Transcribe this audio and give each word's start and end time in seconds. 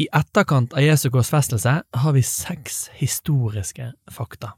I 0.00 0.08
etterkant 0.12 0.72
av 0.72 0.80
Jesu 0.80 1.10
korsfestelse 1.12 1.72
har 1.92 2.12
vi 2.12 2.22
seks 2.24 2.86
historiske 2.96 3.92
fakta. 4.10 4.54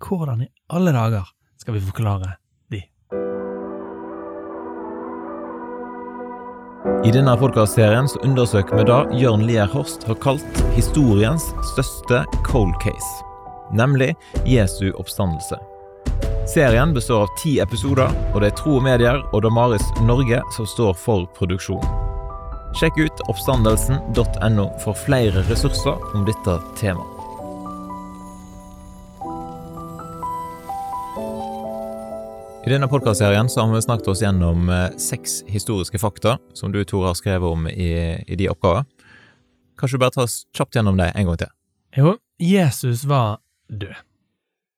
Hvordan 0.00 0.42
i 0.42 0.48
alle 0.72 0.94
dager 0.96 1.26
skal 1.60 1.76
vi 1.76 1.82
forklare 1.84 2.30
de? 2.72 2.80
I 7.04 7.12
denne 7.12 7.36
podkastserien 7.36 8.08
undersøker 8.24 8.80
vi 8.80 8.88
det 8.88 9.20
Jørn 9.20 9.44
Lier 9.44 9.68
Horst 9.76 10.08
har 10.08 10.16
kalt 10.24 10.64
historiens 10.78 11.50
største 11.74 12.24
cold 12.48 12.80
case, 12.80 13.12
nemlig 13.76 14.14
Jesu 14.48 14.94
oppstandelse. 14.94 15.60
Serien 16.48 16.96
består 16.96 17.26
av 17.26 17.36
ti 17.42 17.58
episoder, 17.60 18.08
og 18.32 18.40
det 18.40 18.54
er 18.54 18.58
Tro 18.64 18.80
og 18.80 18.88
Medier 18.88 19.20
og 19.34 19.44
Damaris 19.44 19.92
Norge 20.08 20.40
som 20.56 20.72
står 20.72 20.96
for 21.04 21.28
produksjonen. 21.36 22.15
Sjekk 22.76 22.98
ut 23.00 23.20
oppstandelsen.no 23.32 24.64
for 24.82 24.96
flere 25.00 25.40
ressurser 25.48 25.96
om 26.12 26.26
dette 26.28 26.56
temaet. 26.76 27.22
I 32.66 32.72
denne 32.74 32.88
podkastserien 32.92 33.48
har 33.48 33.70
vi 33.72 33.80
snakket 33.80 34.10
oss 34.12 34.20
gjennom 34.20 34.68
eh, 34.68 34.90
seks 35.00 35.38
historiske 35.48 35.96
fakta 36.02 36.34
som 36.52 36.74
du, 36.74 36.82
Tore, 36.84 37.14
har 37.14 37.16
skrevet 37.16 37.48
om 37.48 37.64
i, 37.70 37.88
i 38.26 38.36
de 38.36 38.50
oppgaver. 38.52 38.84
Kanskje 39.80 39.96
du 39.96 40.02
bare 40.02 40.16
ta 40.18 40.26
oss 40.26 40.42
kjapt 40.52 40.76
gjennom 40.76 41.00
det 41.00 41.06
en 41.14 41.30
gang 41.30 41.38
til? 41.40 41.54
Jo, 41.96 42.12
Jesus 42.36 43.06
var 43.08 43.38
død, 43.72 43.96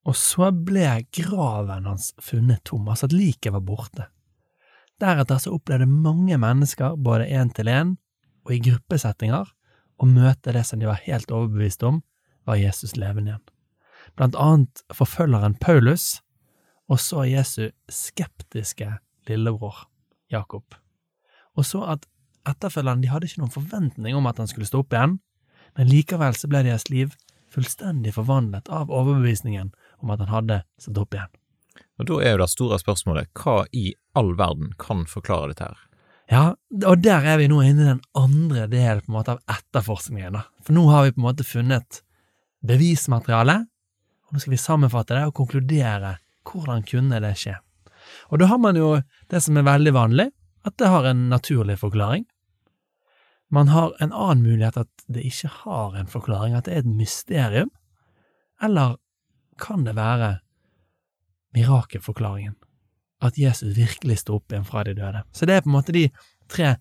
og 0.07 0.21
så 0.21 0.53
ble 0.55 1.01
graven 1.19 1.91
hans 1.91 2.13
funnet 2.23 2.63
tom, 2.71 2.87
altså 2.87 3.11
at 3.11 3.17
liket 3.17 3.57
var 3.57 3.67
borte. 3.67 4.07
Deretter 4.99 5.39
så 5.39 5.55
opplevde 5.55 5.87
mange 5.87 6.39
mennesker, 6.41 6.97
både 6.97 7.29
én 7.31 7.53
til 7.55 7.71
én 7.71 7.95
og 8.47 8.55
i 8.55 8.63
gruppesettinger, 8.65 9.47
å 9.99 10.07
møte 10.07 10.55
det 10.55 10.65
som 10.67 10.81
de 10.81 10.89
var 10.89 11.03
helt 11.05 11.31
overbevist 11.31 11.83
om 11.87 12.03
var 12.47 12.59
Jesus 12.59 12.97
levende 12.97 13.35
igjen. 13.35 13.47
Blant 14.17 14.39
annet 14.39 14.83
forfølgeren 14.95 15.59
Paulus, 15.61 16.21
og 16.89 17.01
så 17.03 17.27
Jesu 17.29 17.69
skeptiske 17.93 18.89
lillebror 19.29 19.85
Jakob. 20.33 20.65
Og 21.59 21.67
så 21.67 21.83
at 21.95 22.07
etterfølgerne 22.49 23.05
de 23.05 23.11
hadde 23.13 23.29
ikke 23.29 23.43
noen 23.43 23.55
forventning 23.55 24.17
om 24.17 24.29
at 24.31 24.39
han 24.41 24.49
skulle 24.51 24.69
stå 24.69 24.83
opp 24.83 24.95
igjen, 24.95 25.19
men 25.77 25.91
likevel 25.91 26.35
så 26.39 26.49
ble 26.51 26.65
deres 26.67 26.89
liv 26.91 27.13
fullstendig 27.53 28.15
forvandlet 28.17 28.71
av 28.73 28.91
overbevisningen 28.91 29.71
om 30.03 30.15
at 30.15 30.25
han 30.25 30.33
hadde 30.33 30.63
stått 30.81 31.03
opp 31.05 31.17
igjen. 31.17 31.38
Og 31.99 32.07
Da 32.07 32.21
er 32.23 32.37
jo 32.37 32.43
det 32.45 32.51
store 32.53 32.79
spørsmålet 32.79 33.31
hva 33.35 33.65
i 33.75 33.93
all 34.15 34.35
verden 34.39 34.73
kan 34.79 35.05
forklare 35.11 35.53
dette 35.53 35.67
her? 35.67 35.79
Ja, 36.29 36.45
og 36.85 37.01
der 37.03 37.25
er 37.25 37.39
vi 37.41 37.49
nå 37.49 37.63
inne 37.65 37.83
i 37.83 37.89
den 37.95 38.03
andre 38.15 38.67
delen 38.69 39.01
på 39.01 39.11
en 39.11 39.17
måte 39.17 39.35
av 39.35 39.41
etterforskningen. 39.49 40.37
da. 40.37 40.45
For 40.63 40.77
nå 40.77 40.85
har 40.93 41.05
vi 41.05 41.15
på 41.17 41.23
en 41.23 41.29
måte 41.31 41.47
funnet 41.47 42.03
bevismateriale, 42.63 43.65
og 44.29 44.35
nå 44.35 44.43
skal 44.43 44.53
vi 44.53 44.61
sammenfatte 44.61 45.17
det 45.17 45.25
og 45.27 45.35
konkludere 45.35 46.19
hvordan 46.45 46.85
kunne 46.85 47.21
det 47.25 47.35
skje. 47.41 47.57
Og 48.29 48.41
da 48.41 48.49
har 48.51 48.61
man 48.61 48.77
jo 48.77 48.99
det 49.33 49.41
som 49.45 49.57
er 49.57 49.67
veldig 49.67 49.95
vanlig, 49.97 50.29
at 50.67 50.77
det 50.77 50.91
har 50.93 51.09
en 51.09 51.29
naturlig 51.33 51.79
forklaring. 51.81 52.27
Man 53.51 53.69
har 53.73 53.95
en 54.01 54.13
annen 54.13 54.45
mulighet 54.45 54.77
at 54.77 54.91
det 55.09 55.25
ikke 55.25 55.49
har 55.65 55.97
en 55.97 56.11
forklaring, 56.11 56.55
at 56.55 56.69
det 56.69 56.75
er 56.75 56.83
et 56.85 56.97
mysterium. 56.99 57.71
Eller 58.61 58.99
kan 59.61 59.87
det 59.87 59.97
være 59.97 60.41
mirakelforklaringen? 61.57 62.57
At 63.21 63.39
Jesus 63.39 63.77
virkelig 63.77 64.21
sto 64.23 64.39
opp 64.39 64.53
igjen 64.53 64.67
fra 64.67 64.85
de 64.87 64.95
døde. 64.95 65.25
Så 65.33 65.47
det 65.47 65.57
er 65.57 65.65
på 65.65 65.71
en 65.71 65.77
måte 65.79 65.95
de 65.95 66.09
tre 66.49 66.77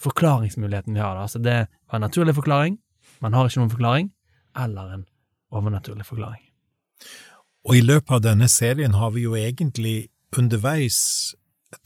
forklaringsmulighetene 0.00 0.96
vi 0.96 1.00
har. 1.04 1.14
da. 1.16 1.22
Altså 1.26 1.38
det 1.38 1.58
var 1.88 1.98
en 1.98 2.06
naturlig 2.06 2.34
forklaring, 2.36 2.78
man 3.20 3.36
har 3.36 3.48
ikke 3.48 3.60
noen 3.60 3.72
forklaring, 3.72 4.10
eller 4.56 4.94
en 4.94 5.04
overnaturlig 5.52 6.06
forklaring. 6.08 6.42
Og 7.68 7.76
i 7.76 7.84
løpet 7.84 8.16
av 8.16 8.22
denne 8.24 8.48
serien 8.48 8.96
har 8.96 9.12
vi 9.12 9.26
jo 9.26 9.36
egentlig 9.36 10.08
underveis 10.36 11.34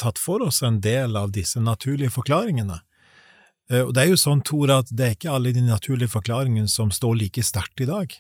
tatt 0.01 0.19
for 0.21 0.43
oss 0.47 0.63
en 0.63 0.81
del 0.81 1.17
av 1.19 1.33
disse 1.35 1.61
naturlige 1.61 2.15
forklaringene. 2.15 2.81
Eh, 3.71 3.83
Og 3.83 3.95
det 3.95 4.03
er 4.05 4.13
jo 4.13 4.21
sånn, 4.21 4.43
Tor, 4.45 4.71
at 4.71 4.93
det 4.93 5.07
er 5.07 5.17
ikke 5.17 5.33
alle 5.35 5.53
de 5.53 5.65
naturlige 5.65 6.13
forklaringene 6.13 6.69
som 6.69 6.91
står 6.91 7.17
like 7.17 7.43
sterkt 7.43 7.81
i 7.81 7.89
dag. 7.89 8.15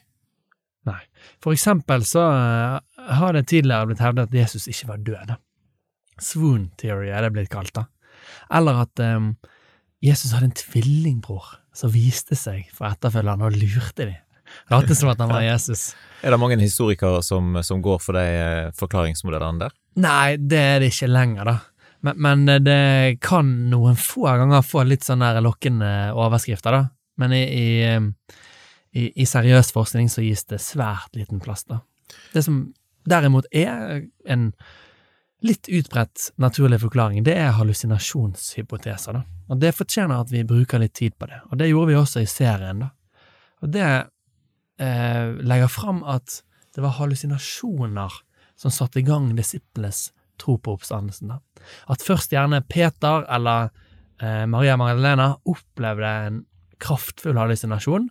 Nei. 0.84 1.00
For 1.40 1.52
eksempel 1.56 2.04
så 2.04 2.24
eh, 2.32 2.78
har 3.08 3.36
det 3.36 3.46
tidligere 3.50 3.90
blitt 3.90 4.02
hevdet 4.02 4.28
at 4.28 4.36
Jesus 4.36 4.68
ikke 4.70 4.92
var 4.92 5.02
død. 5.06 5.34
Swoon 6.22 6.68
theory 6.80 7.10
er 7.10 7.26
det 7.26 7.32
blitt 7.34 7.52
kalt, 7.52 7.74
da. 7.74 7.86
Eller 8.54 8.84
at 8.84 9.02
um, 9.02 9.34
Jesus 10.04 10.34
hadde 10.34 10.50
en 10.50 10.58
tvillingbror 10.58 11.56
som 11.74 11.92
viste 11.92 12.36
seg 12.38 12.68
for 12.74 12.88
etterfølgerne 12.90 13.48
og 13.48 13.58
lurte 13.58 14.06
dem. 14.06 14.20
Late 14.70 14.94
som 14.94 15.10
at 15.10 15.20
han 15.22 15.32
var 15.32 15.44
Jesus. 15.52 15.92
Er 16.22 16.34
det 16.34 16.40
mange 16.40 16.58
historikere 16.60 17.22
som, 17.24 17.56
som 17.64 17.82
går 17.82 18.02
for 18.02 18.16
de 18.16 18.24
eh, 18.24 18.72
forklaringsmodellene 18.78 19.64
der? 19.64 19.74
Nei, 20.04 20.36
det 20.38 20.60
er 20.60 20.82
det 20.82 20.92
ikke 20.92 21.10
lenger, 21.10 21.48
da. 21.48 21.56
Men, 22.04 22.20
men 22.20 22.44
eh, 22.52 22.60
det 22.62 23.22
kan 23.24 23.50
noen 23.72 23.98
få 23.98 24.28
ganger 24.28 24.64
få 24.66 24.84
litt 24.86 25.06
sånn 25.06 25.24
der 25.24 25.40
lokkende 25.44 25.90
overskrifter, 26.12 26.76
da. 26.76 26.84
Men 27.20 27.34
i, 27.34 27.42
i, 27.42 27.66
eh, 27.88 28.38
i, 28.94 29.08
i 29.24 29.26
seriøs 29.28 29.72
forskning 29.74 30.12
så 30.12 30.22
gis 30.24 30.46
det 30.50 30.62
svært 30.62 31.16
liten 31.18 31.42
plass, 31.42 31.66
da. 31.66 31.80
Det 32.34 32.44
som 32.46 32.66
derimot 33.08 33.48
er 33.52 34.04
en 34.30 34.50
litt 35.44 35.68
utbredt 35.68 36.30
naturlig 36.40 36.80
forklaring, 36.80 37.24
det 37.26 37.36
er 37.36 37.54
hallusinasjonshypoteser, 37.58 39.18
da. 39.18 39.24
Og 39.52 39.60
det 39.60 39.74
fortjener 39.76 40.22
at 40.22 40.32
vi 40.32 40.40
bruker 40.48 40.80
litt 40.80 40.94
tid 40.96 41.16
på 41.20 41.28
det, 41.28 41.42
og 41.50 41.60
det 41.60 41.68
gjorde 41.68 41.92
vi 41.92 41.98
også 42.00 42.22
i 42.24 42.30
serien, 42.30 42.86
da. 42.86 42.90
Og 43.64 43.72
det 43.72 43.84
eh, 43.84 45.34
legger 45.44 45.70
fram 45.72 46.02
at 46.08 46.40
det 46.74 46.82
var 46.84 46.96
hallusinasjoner 46.98 48.16
som 48.58 48.72
satte 48.72 49.00
i 49.00 49.06
gang 49.06 49.30
disiplenes 49.36 50.08
tro 50.40 50.56
på 50.58 50.74
oppstandelsen. 50.76 51.30
Da. 51.30 51.66
At 51.92 52.04
først 52.04 52.32
gjerne 52.34 52.62
Peter 52.68 53.26
eller 53.32 53.70
eh, 54.20 54.44
Maria 54.50 54.76
Magdalena 54.80 55.34
opplevde 55.48 56.14
en 56.28 56.40
kraftfull 56.82 57.38
hallusinasjon, 57.38 58.08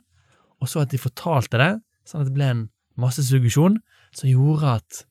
og 0.62 0.70
så 0.70 0.86
at 0.86 0.94
de 0.94 1.02
fortalte 1.02 1.60
det, 1.60 1.74
sånn 2.08 2.24
at 2.24 2.30
det 2.30 2.38
ble 2.38 2.50
en 2.52 2.64
massesuggesjon 3.00 3.82
som 4.20 4.30
gjorde 4.30 4.78
at 4.80 5.04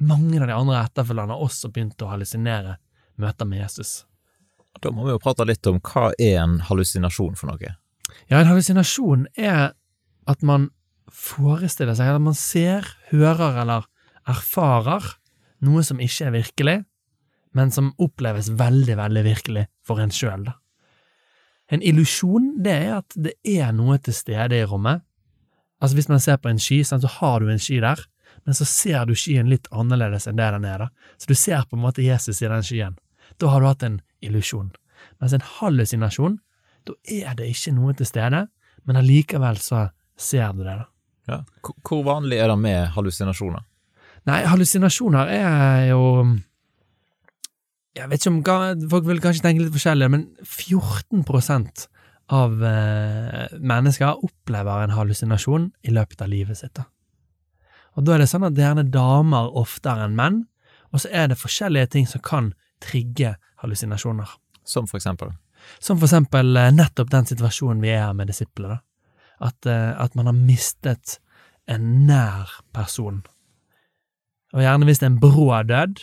mange 0.00 0.40
av 0.40 0.48
de 0.48 0.56
andre 0.56 0.84
etterfølgerne 0.84 1.36
også 1.44 1.70
begynte 1.72 2.06
å 2.06 2.12
hallusinere 2.12 2.78
møter 3.20 3.48
med 3.48 3.60
Jesus. 3.62 4.04
Da 4.80 4.92
må 4.94 5.04
vi 5.06 5.14
jo 5.14 5.22
prate 5.22 5.44
litt 5.48 5.66
om 5.68 5.80
hva 5.84 6.10
er 6.16 6.38
en 6.40 6.60
hallusinasjon 6.68 7.36
for 7.38 7.50
noe? 7.50 7.74
Ja, 8.30 8.40
en 8.40 8.48
hallusinasjon 8.48 9.26
er 9.36 9.72
at 10.30 10.44
man 10.46 10.70
forestiller 11.10 11.96
seg, 11.98 12.14
at 12.14 12.22
man 12.22 12.38
ser, 12.38 12.86
hører 13.10 13.58
eller 13.64 13.88
erfarer 14.30 15.16
noe 15.66 15.82
som 15.84 16.00
ikke 16.00 16.28
er 16.28 16.36
virkelig, 16.38 16.78
men 17.56 17.72
som 17.74 17.92
oppleves 18.00 18.52
veldig, 18.54 18.96
veldig 19.00 19.24
virkelig 19.26 19.66
for 19.86 20.00
en 20.02 20.14
sjøl, 20.14 20.46
da. 20.46 20.56
En 21.70 21.82
illusjon, 21.86 22.56
det 22.64 22.72
er 22.72 22.96
at 22.96 23.14
det 23.14 23.36
er 23.46 23.70
noe 23.74 23.98
til 24.02 24.14
stede 24.16 24.58
i 24.58 24.66
rommet. 24.66 25.04
Altså, 25.80 25.96
hvis 25.96 26.08
man 26.10 26.20
ser 26.20 26.36
på 26.36 26.50
en 26.50 26.58
sky, 26.60 26.82
så 26.84 26.98
har 27.18 27.40
du 27.40 27.48
en 27.50 27.58
sky 27.62 27.80
der, 27.80 28.02
men 28.46 28.54
så 28.56 28.66
ser 28.68 29.06
du 29.08 29.14
skyen 29.16 29.48
litt 29.50 29.66
annerledes 29.72 30.26
enn 30.28 30.36
det 30.38 30.50
den 30.54 30.64
er, 30.68 30.84
da. 30.86 31.14
Så 31.18 31.30
du 31.30 31.34
ser 31.34 31.64
på 31.68 31.76
en 31.76 31.82
måte 31.84 32.04
Jesus 32.04 32.40
i 32.42 32.48
den 32.48 32.62
skyen. 32.66 32.98
Da 33.40 33.48
har 33.52 33.60
du 33.60 33.66
hatt 33.68 33.82
en 33.86 34.00
illusjon. 34.24 34.70
Mens 35.20 35.32
en 35.36 35.44
hallusinasjon, 35.58 36.38
da 36.88 36.96
er 37.08 37.34
det 37.38 37.48
ikke 37.52 37.72
noe 37.76 37.94
til 37.96 38.08
stede, 38.08 38.46
men 38.84 38.96
allikevel 39.00 39.60
så 39.60 39.88
ser 40.20 40.52
du 40.56 40.64
det, 40.64 40.76
da. 40.82 40.86
Ja. 41.30 41.40
Hvor- 41.62 42.04
vanlig 42.04 42.40
er 42.40 42.48
det 42.48 42.58
med 42.58 42.88
hallusinasjoner? 42.96 43.64
Nei, 44.26 44.42
hallusinasjoner 44.44 45.28
er 45.32 45.88
jo 45.90 46.00
Jeg 47.96 48.08
vet 48.08 48.20
ikke 48.24 48.52
om 48.52 48.88
Folk 48.90 49.06
vil 49.06 49.20
kanskje 49.20 49.42
tenke 49.42 49.64
litt 49.64 49.72
forskjellig, 49.74 50.10
men 50.10 50.26
14 50.44 51.24
av 52.30 52.64
eh, 52.64 53.58
mennesker 53.58 54.24
opplever 54.24 54.84
en 54.84 54.94
hallusinasjon 54.94 55.70
i 55.82 55.94
løpet 55.94 56.22
av 56.22 56.30
livet 56.30 56.60
sitt. 56.60 56.78
Og 57.98 58.06
da 58.06 58.14
er 58.14 58.22
det 58.22 58.30
sånn 58.30 58.46
at 58.46 58.54
det 58.54 58.62
er 58.62 58.70
gjerne 58.70 58.90
damer 58.94 59.50
oftere 59.58 60.06
enn 60.06 60.14
menn, 60.18 60.44
og 60.94 61.02
så 61.02 61.10
er 61.14 61.30
det 61.30 61.40
forskjellige 61.40 61.90
ting 61.94 62.06
som 62.10 62.22
kan 62.22 62.52
trigge 62.82 63.34
hallusinasjoner. 63.62 64.30
Som 64.66 64.86
for 64.90 65.00
eksempel? 65.00 65.34
Som 65.82 65.98
for 65.98 66.06
eksempel 66.06 66.56
eh, 66.56 66.70
nettopp 66.74 67.10
den 67.12 67.28
situasjonen 67.28 67.82
vi 67.82 67.92
er 67.96 68.14
med 68.16 68.30
disiplene. 68.30 68.78
At, 69.40 69.66
eh, 69.66 69.90
at 69.98 70.14
man 70.18 70.30
har 70.30 70.38
mistet 70.38 71.18
en 71.70 72.06
nær 72.06 72.50
person. 72.74 73.22
Og 74.54 74.62
gjerne 74.62 74.86
hvis 74.86 75.02
det 75.02 75.06
er 75.06 75.12
en 75.14 75.22
brå 75.22 75.50
død, 75.66 76.02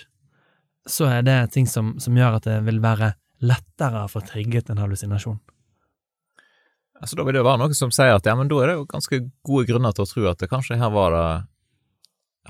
så 0.88 1.10
er 1.12 1.24
det 1.28 1.40
ting 1.56 1.68
som, 1.68 1.98
som 2.00 2.16
gjør 2.16 2.40
at 2.40 2.48
det 2.48 2.62
vil 2.68 2.80
være 2.84 3.14
lettere 3.44 4.06
å 4.06 4.12
få 4.12 4.24
trigget 4.26 4.72
en 4.72 4.80
hallusinasjon. 4.82 5.40
Altså, 7.02 7.18
da 7.18 7.26
vil 7.28 7.38
det 7.38 7.46
være 7.46 7.62
noe 7.62 7.78
som 7.78 7.92
sier 7.94 8.16
at 8.18 8.26
ja, 8.26 8.34
men 8.38 8.50
da 8.50 8.62
er 8.64 8.72
det 8.72 8.78
jo 8.80 8.88
ganske 8.90 9.20
gode 9.46 9.68
grunner 9.70 9.94
til 9.94 10.06
å 10.06 10.10
tro 10.10 10.26
at 10.32 10.42
det 10.42 10.50
kanskje 10.50 10.80
her 10.82 10.94
var 10.94 11.14
det 11.14 11.28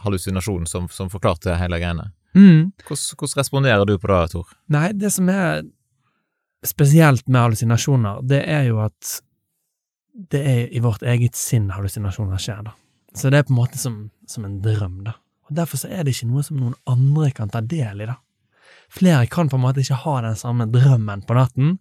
hallusinasjonen 0.04 0.70
som, 0.70 0.88
som 0.94 1.10
forklarte 1.12 1.58
hele 1.60 1.80
greiene. 1.82 2.12
Mm. 2.38 2.72
Hvordan, 2.86 3.18
hvordan 3.18 3.40
responderer 3.42 3.86
du 3.90 3.96
på 4.00 4.12
det, 4.12 4.22
Tor? 4.32 4.52
Nei, 4.74 4.92
det 4.96 5.12
som 5.16 5.30
er 5.34 5.66
spesielt 6.66 7.28
med 7.28 7.42
hallusinasjoner, 7.42 8.22
det 8.28 8.44
er 8.46 8.70
jo 8.70 8.82
at 8.86 9.18
det 10.32 10.42
er 10.42 10.62
i 10.74 10.82
vårt 10.82 11.04
eget 11.06 11.38
sinn 11.38 11.70
hallusinasjoner 11.74 12.42
skjer, 12.42 12.64
da. 12.70 12.76
Så 13.18 13.32
det 13.34 13.40
er 13.40 13.48
på 13.48 13.54
en 13.54 13.60
måte 13.60 13.80
som, 13.82 14.08
som 14.30 14.46
en 14.46 14.60
drøm, 14.64 15.02
da. 15.06 15.18
Og 15.48 15.56
Derfor 15.58 15.80
så 15.80 15.90
er 15.94 16.04
det 16.04 16.16
ikke 16.16 16.30
noe 16.30 16.44
som 16.44 16.60
noen 16.60 16.76
andre 16.90 17.30
kan 17.36 17.52
ta 17.52 17.62
del 17.64 18.04
i, 18.04 18.10
da. 18.10 18.18
Flere 18.94 19.28
kan 19.28 19.50
på 19.52 19.58
en 19.58 19.66
måte 19.66 19.84
ikke 19.84 20.00
ha 20.06 20.14
den 20.24 20.38
samme 20.40 20.68
drømmen 20.72 21.26
på 21.28 21.36
natten, 21.36 21.74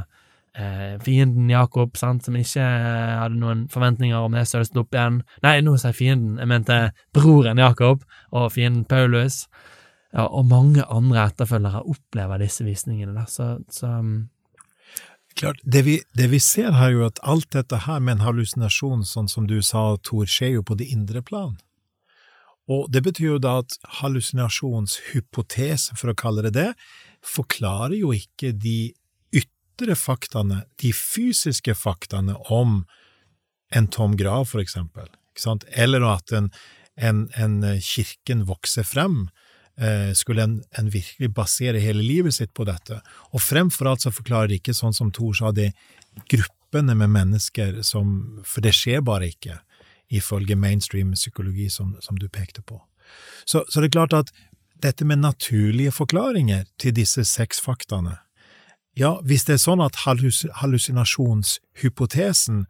eh, 0.58 0.96
fienden 1.06 1.52
Jakob, 1.52 1.98
sant, 2.00 2.26
som 2.26 2.38
ikke 2.38 2.64
hadde 2.64 3.38
noen 3.38 3.68
forventninger 3.74 4.18
om 4.18 4.34
det 4.34 4.48
størrelsen 4.50 4.82
opp 4.82 4.96
igjen. 4.96 5.22
Nei, 5.46 5.60
nå 5.66 5.76
sier 5.78 5.96
fienden, 5.98 6.40
jeg 6.42 6.50
mente 6.50 6.80
broren 7.16 7.62
Jakob 7.62 8.06
og 8.34 8.52
fienden 8.56 8.88
Paulus. 8.90 9.44
Ja, 10.14 10.28
og 10.28 10.46
mange 10.50 10.86
andre 10.94 11.28
etterfølgere 11.30 11.86
opplever 11.90 12.42
disse 12.42 12.66
visningene, 12.66 13.16
da, 13.18 13.26
så, 13.30 13.56
så 13.74 13.98
Klart, 15.34 15.58
det 15.66 15.82
vi, 15.88 15.96
det 16.14 16.28
vi, 16.30 16.38
ser 16.38 16.76
her, 16.78 16.92
er 16.92 16.94
jo 16.94 17.06
at 17.08 17.20
alt 17.26 17.48
dette 17.56 17.80
her 17.88 18.02
med 18.04 18.20
en 18.20 18.26
hallusinasjon, 18.28 19.02
sånn 19.08 19.30
som 19.32 19.48
du 19.50 19.56
sa, 19.66 19.96
Tor, 20.06 20.28
skjer 20.30 20.60
jo 20.60 20.66
på 20.68 20.78
det 20.78 20.92
indre 20.94 21.24
plan. 21.26 21.56
Og 22.72 22.92
det 22.94 23.02
betyr 23.04 23.34
jo 23.34 23.40
da 23.44 23.58
at 23.64 23.76
hallusinasjonshypotesen, 24.00 25.98
for 26.00 26.10
å 26.12 26.16
kalle 26.18 26.42
det 26.48 26.54
det, 26.56 26.72
forklarer 27.24 27.98
jo 28.00 28.14
ikke 28.16 28.54
de 28.56 28.94
ytre 29.36 29.96
faktaene, 30.00 30.64
de 30.80 30.92
fysiske 30.96 31.74
faktaene 31.76 32.36
om 32.54 32.86
en 33.74 33.88
tom 33.92 34.16
grav, 34.16 34.46
for 34.52 34.60
eksempel, 34.62 35.08
eller 35.74 36.02
at 36.08 36.32
en, 36.32 36.52
en, 36.96 37.30
en 37.36 37.82
kirken 37.82 38.46
vokser 38.48 38.84
frem, 38.88 39.28
Eh, 39.78 40.14
skulle 40.14 40.44
en, 40.44 40.64
en, 40.78 40.90
virkelig 40.90 41.32
basere 41.34 41.80
hele 41.82 42.04
livet 42.06 42.36
sitt 42.36 42.52
på 42.54 42.66
dette. 42.68 43.00
Og 43.34 43.42
fremfor 43.42 43.90
alt 43.90 44.04
så 44.06 44.12
forklarer 44.14 44.52
det 44.52 44.60
ikke, 44.62 44.76
sånn 44.78 44.94
som 44.94 45.10
Thor 45.10 45.34
sa, 45.34 45.50
de 45.50 45.72
gruppene 46.30 46.94
med 46.94 47.10
mennesker 47.10 47.80
som 47.82 48.38
For 48.46 48.62
det 48.62 48.76
skjer 48.78 49.02
bare 49.02 49.32
ikke, 49.34 49.58
ifølge 50.14 50.56
mainstream 50.56 51.14
psykologi, 51.18 51.70
som, 51.70 51.98
som 52.02 52.18
du 52.20 52.30
pekte 52.30 52.62
på. 52.62 52.82
Så, 53.46 53.66
så, 53.70 53.82
det 53.82 53.88
er 53.90 53.98
klart 53.98 54.14
at 54.14 54.32
dette 54.84 55.06
med 55.06 55.18
naturlige 55.24 55.92
forklaringer 55.92 56.64
til 56.80 56.94
disse 56.96 57.24
seks 57.28 57.62
faktaene 57.62 58.18
Ja, 58.96 59.22
hvis 59.26 59.44
det 59.48 59.54
er 59.56 59.62
sånn 59.64 59.82
at 59.82 59.96
hallusinasjonshypotesen 60.06 62.66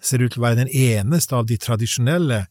ser 0.00 0.22
ut 0.22 0.32
til 0.32 0.40
å 0.40 0.46
være 0.46 0.62
den 0.64 0.72
eneste 0.72 1.36
av 1.36 1.46
de 1.50 1.56
tradisjonelle 1.60 2.46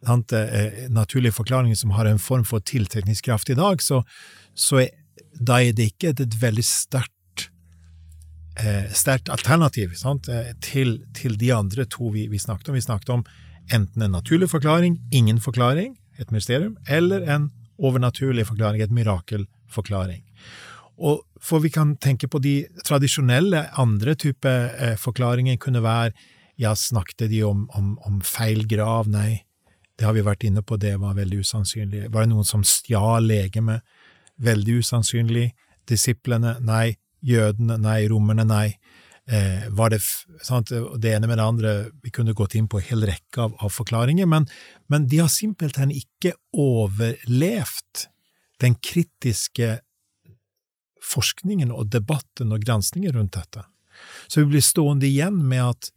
Eh, 0.00 0.88
naturlige 0.88 1.32
forklaringene 1.32 1.76
som 1.76 1.90
har 1.90 2.08
en 2.08 2.18
form 2.18 2.44
for 2.44 2.60
tiltrekningskraft 2.60 3.50
i 3.50 3.54
dag, 3.54 3.82
så, 3.82 4.02
så 4.54 4.80
er, 4.80 4.94
da 5.36 5.60
er 5.60 5.74
det 5.76 5.90
ikke 5.92 6.14
et, 6.14 6.36
veldig 6.40 6.64
sterkt 6.64 7.50
eh, 8.56 8.88
sterkt 8.96 9.28
alternativ 9.28 9.92
sant, 10.00 10.30
til, 10.64 11.02
til, 11.12 11.36
de 11.36 11.52
andre 11.52 11.84
to 11.84 12.08
vi, 12.14 12.26
vi, 12.32 12.40
snakket 12.40 12.72
om. 12.72 12.74
Vi 12.74 12.86
snakket 12.86 13.12
om 13.12 13.26
enten 13.72 14.02
en 14.02 14.14
naturlig 14.16 14.50
forklaring, 14.50 14.98
ingen 15.12 15.40
forklaring, 15.40 15.96
et 16.18 16.30
mysterium, 16.30 16.76
eller 16.88 17.24
en 17.30 17.50
overnaturlig 17.78 18.46
forklaring, 18.46 18.82
et 18.82 18.92
mirakelforklaring. 18.92 20.22
Og 21.00 21.22
for 21.40 21.64
vi 21.64 21.70
kan 21.72 21.94
tenke 21.96 22.28
på 22.28 22.38
de 22.44 22.66
tradisjonelle 22.84 23.64
andre 23.80 24.14
typer 24.14 24.66
eh, 24.76 24.96
forklaringer 25.00 25.56
kunne 25.56 25.82
være 25.82 26.12
ja, 26.60 26.74
snakket 26.76 27.30
de 27.30 27.42
om, 27.44 27.64
om, 27.72 27.94
om 28.04 28.20
feil 28.20 28.66
grav? 28.68 29.08
Nei. 29.08 29.46
Det 29.96 30.04
har 30.04 30.16
vi 30.16 30.24
vært 30.24 30.44
inne 30.48 30.62
på, 30.64 30.76
det 30.80 30.94
var 31.00 31.16
veldig 31.16 31.40
usannsynlig. 31.40 32.06
Var 32.12 32.24
det 32.24 32.32
noen 32.32 32.48
som 32.48 32.64
stjal 32.64 33.24
legemet? 33.28 33.80
Veldig 34.40 34.78
usannsynlig. 34.80 35.50
Disiplene? 35.88 36.58
Nei. 36.64 36.98
Jødene? 37.24 37.78
Nei. 37.80 38.02
Romerne? 38.12 38.44
Nei. 38.48 38.68
Eh, 39.30 39.68
var 39.70 39.92
det 39.92 40.00
sant, 40.42 40.72
det 40.98 41.12
ene 41.14 41.28
med 41.30 41.38
det 41.38 41.44
andre 41.44 41.72
Vi 42.02 42.10
kunne 42.10 42.32
gått 42.34 42.56
inn 42.58 42.66
på 42.66 42.80
en 42.80 42.86
hel 42.88 43.04
rekke 43.06 43.44
av, 43.44 43.52
av 43.62 43.70
forklaringer, 43.70 44.26
men, 44.26 44.48
men, 44.90 45.06
de 45.06 45.20
har 45.22 45.30
simpelthen 45.30 45.92
ikke 45.94 46.32
overlevd 46.50 48.08
den 48.60 48.74
kritiske 48.82 49.76
forskningen 51.12 51.70
og 51.70 51.92
debatten 51.94 52.50
og 52.52 52.66
granskningen 52.66 53.14
rundt 53.14 53.38
dette. 53.38 53.64
Så 54.26 54.42
vi 54.42 54.56
blir 54.56 54.66
stående 54.66 55.06
igjen 55.06 55.38
med 55.46 55.62
at 55.68 55.92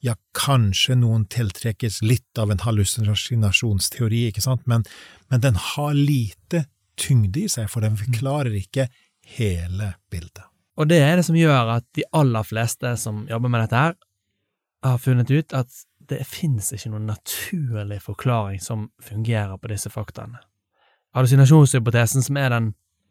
ja, 0.00 0.14
kanskje 0.38 0.96
noen 0.96 1.26
tiltrekkes 1.30 2.00
litt 2.06 2.40
av 2.40 2.52
en 2.54 2.62
hallusinasjonsteori, 2.62 4.28
ikke 4.30 4.44
sant, 4.44 4.64
men, 4.70 4.86
men 5.28 5.42
den 5.44 5.58
har 5.74 5.96
lite 5.98 6.64
tyngde 6.98 7.44
i 7.44 7.48
seg, 7.52 7.68
for 7.70 7.84
den 7.84 7.98
forklarer 7.98 8.54
ikke 8.58 8.88
hele 9.36 9.96
bildet. 10.10 10.46
Og 10.78 10.86
det 10.86 11.00
er 11.02 11.18
det 11.18 11.26
som 11.26 11.36
gjør 11.38 11.74
at 11.78 11.86
de 11.98 12.06
aller 12.14 12.46
fleste 12.46 12.94
som 13.00 13.24
jobber 13.30 13.50
med 13.50 13.64
dette 13.66 13.82
her, 13.82 13.96
har 14.86 15.00
funnet 15.02 15.30
ut 15.30 15.54
at 15.58 15.80
det 16.08 16.22
finnes 16.26 16.70
ikke 16.72 16.92
noen 16.92 17.08
naturlig 17.10 17.98
forklaring 18.04 18.60
som 18.62 18.86
fungerer 19.02 19.58
på 19.58 19.70
disse 19.72 19.90
faktaene. 19.90 20.38
Hallusinasjonshypotesen, 21.16 22.22
som 22.22 22.38
er 22.38 22.52
den 22.54 22.68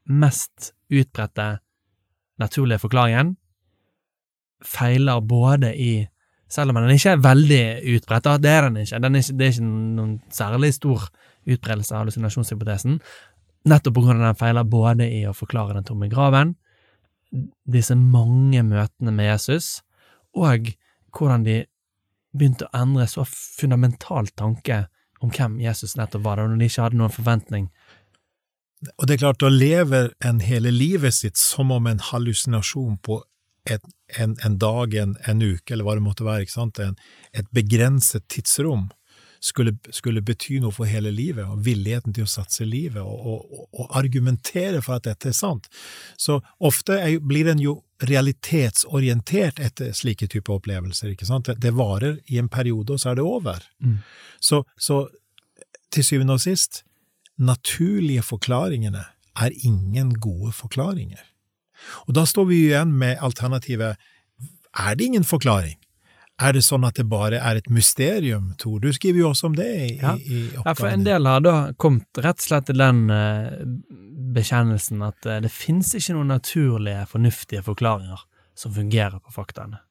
mest 0.08 0.72
utbredte 0.88 1.58
naturlige 2.40 2.82
forklaringen, 2.86 3.36
feiler 4.64 5.20
både 5.22 5.74
i 5.76 5.92
selv 6.50 6.72
om 6.72 6.80
den 6.80 6.96
ikke 6.96 7.18
er 7.18 7.24
veldig 7.24 7.64
utbredt. 7.98 8.30
Det 8.42 8.52
er 8.52 8.70
den 8.70 8.78
ikke. 8.80 9.02
Den 9.04 9.16
er 9.16 9.26
ikke 9.26 9.38
det 9.38 9.48
er 9.48 9.52
ikke 9.52 9.66
noen 9.68 10.14
særlig 10.32 10.72
stor 10.78 11.10
utbredelse 11.48 11.94
av 11.94 12.06
hallusinasjonshypotesen, 12.06 13.02
nettopp 13.68 13.98
på 13.98 14.06
grunn 14.06 14.22
av 14.22 14.32
den 14.32 14.40
feiler 14.40 14.68
både 14.68 15.10
i 15.12 15.26
å 15.28 15.36
forklare 15.36 15.76
den 15.76 15.86
tomme 15.88 16.10
graven, 16.12 16.56
disse 17.68 17.96
mange 17.98 18.64
møtene 18.64 19.14
med 19.14 19.32
Jesus, 19.32 19.82
og 20.38 20.72
hvordan 21.16 21.46
de 21.48 21.58
begynte 22.38 22.68
å 22.68 22.82
endre 22.84 23.08
så 23.10 23.26
fundamentalt 23.28 24.36
tanke 24.38 24.86
om 25.24 25.32
hvem 25.34 25.58
Jesus 25.64 25.96
nettopp 25.98 26.26
var, 26.28 26.42
når 26.44 26.60
de 26.60 26.70
ikke 26.70 26.84
hadde 26.86 27.00
noen 27.00 27.14
forventning. 27.14 27.70
Og 28.98 29.08
det 29.08 29.16
er 29.16 29.24
klart, 29.24 29.42
da 29.42 29.50
lever 29.50 30.12
en 30.26 30.42
hele 30.46 30.72
livet 30.74 31.16
sitt 31.18 31.40
som 31.42 31.74
om 31.74 31.88
en 31.90 32.04
hallusinasjon 32.12 33.00
på 33.02 33.24
et, 33.68 33.82
en, 34.22 34.36
en, 34.46 34.58
dag, 34.62 34.94
en, 34.94 35.16
en, 35.28 35.42
uke, 35.42 35.74
eller 35.74 35.88
hva 35.88 35.98
det 35.98 36.06
måtte 36.06 36.28
være, 36.28 36.46
en, 36.86 36.96
et 37.34 37.50
begrenset 37.56 38.28
tidsrom, 38.32 38.88
skulle, 39.40 39.76
skulle, 39.94 40.24
bety 40.26 40.60
noe 40.64 40.74
for 40.74 40.90
hele 40.90 41.12
livet, 41.14 41.46
og 41.46 41.64
villigheten 41.66 42.16
til 42.16 42.26
å 42.26 42.32
satse 42.32 42.66
livet, 42.66 43.02
og, 43.02 43.28
og, 43.28 43.68
og 43.74 43.98
argumentere 44.00 44.82
for 44.86 44.98
at 44.98 45.08
dette 45.10 45.32
er 45.32 45.38
sant. 45.38 45.70
Så 46.18 46.40
ofte 46.58 46.98
er, 46.98 47.20
blir 47.20 47.50
en 47.52 47.62
jo 47.62 47.80
realitetsorientert 48.08 49.62
etter 49.64 49.94
slike 49.98 50.28
typer 50.30 50.58
opplevelser. 50.60 51.14
ikke 51.14 51.30
sant? 51.30 51.50
Det, 51.50 51.58
det, 51.64 51.74
varer 51.78 52.20
i 52.28 52.42
en 52.42 52.50
periode, 52.50 52.94
og 52.94 53.02
så 53.02 53.12
er 53.12 53.20
det 53.20 53.26
over. 53.26 53.64
Mm. 53.84 53.98
Så, 54.40 54.64
så 54.78 55.06
til 55.94 56.06
syvende 56.06 56.38
og 56.38 56.44
sist, 56.44 56.84
naturlige 57.38 58.26
forklaringene 58.26 59.06
er 59.38 59.58
ingen 59.66 60.14
gode 60.22 60.52
forklaringer. 60.56 61.24
Og 62.08 62.16
da 62.18 62.26
står 62.26 62.48
vi 62.50 62.62
igjen 62.68 62.94
med 62.98 63.22
alternativet 63.22 63.98
er 64.78 64.96
det 64.96 65.10
ingen 65.10 65.26
forklaring? 65.26 65.78
Er 66.38 66.54
det 66.54 66.62
sånn 66.68 66.86
at 66.86 67.00
det 67.00 67.08
bare 67.10 67.40
er 67.42 67.58
et 67.58 67.70
mysterium, 67.74 68.52
Tor? 68.62 68.78
Du 68.84 68.92
skriver 68.94 69.24
jo 69.24 69.32
også 69.32 69.50
om 69.50 69.56
det 69.58 69.68
i, 69.74 69.88
ja. 69.98 70.14
i 70.22 70.44
oppgaven. 70.52 70.68
Ja, 70.68 70.76
for 70.78 70.90
en 70.92 71.06
del 71.08 71.30
har 71.30 71.42
da 71.42 71.56
kommet 71.82 72.22
rett 72.22 72.44
og 72.44 72.46
slett 72.46 72.68
til 72.70 72.78
den 72.78 73.08
uh, 73.10 73.58
bekjennelsen 74.38 75.02
at 75.08 75.26
uh, 75.26 75.40
det 75.42 75.50
finnes 75.54 75.90
ikke 75.98 76.14
noen 76.14 76.30
naturlige, 76.36 77.08
fornuftige 77.10 77.66
forklaringer 77.66 78.22
som 78.58 78.76
fungerer 78.76 79.18
på 79.18 79.34
faktaene. 79.34 79.82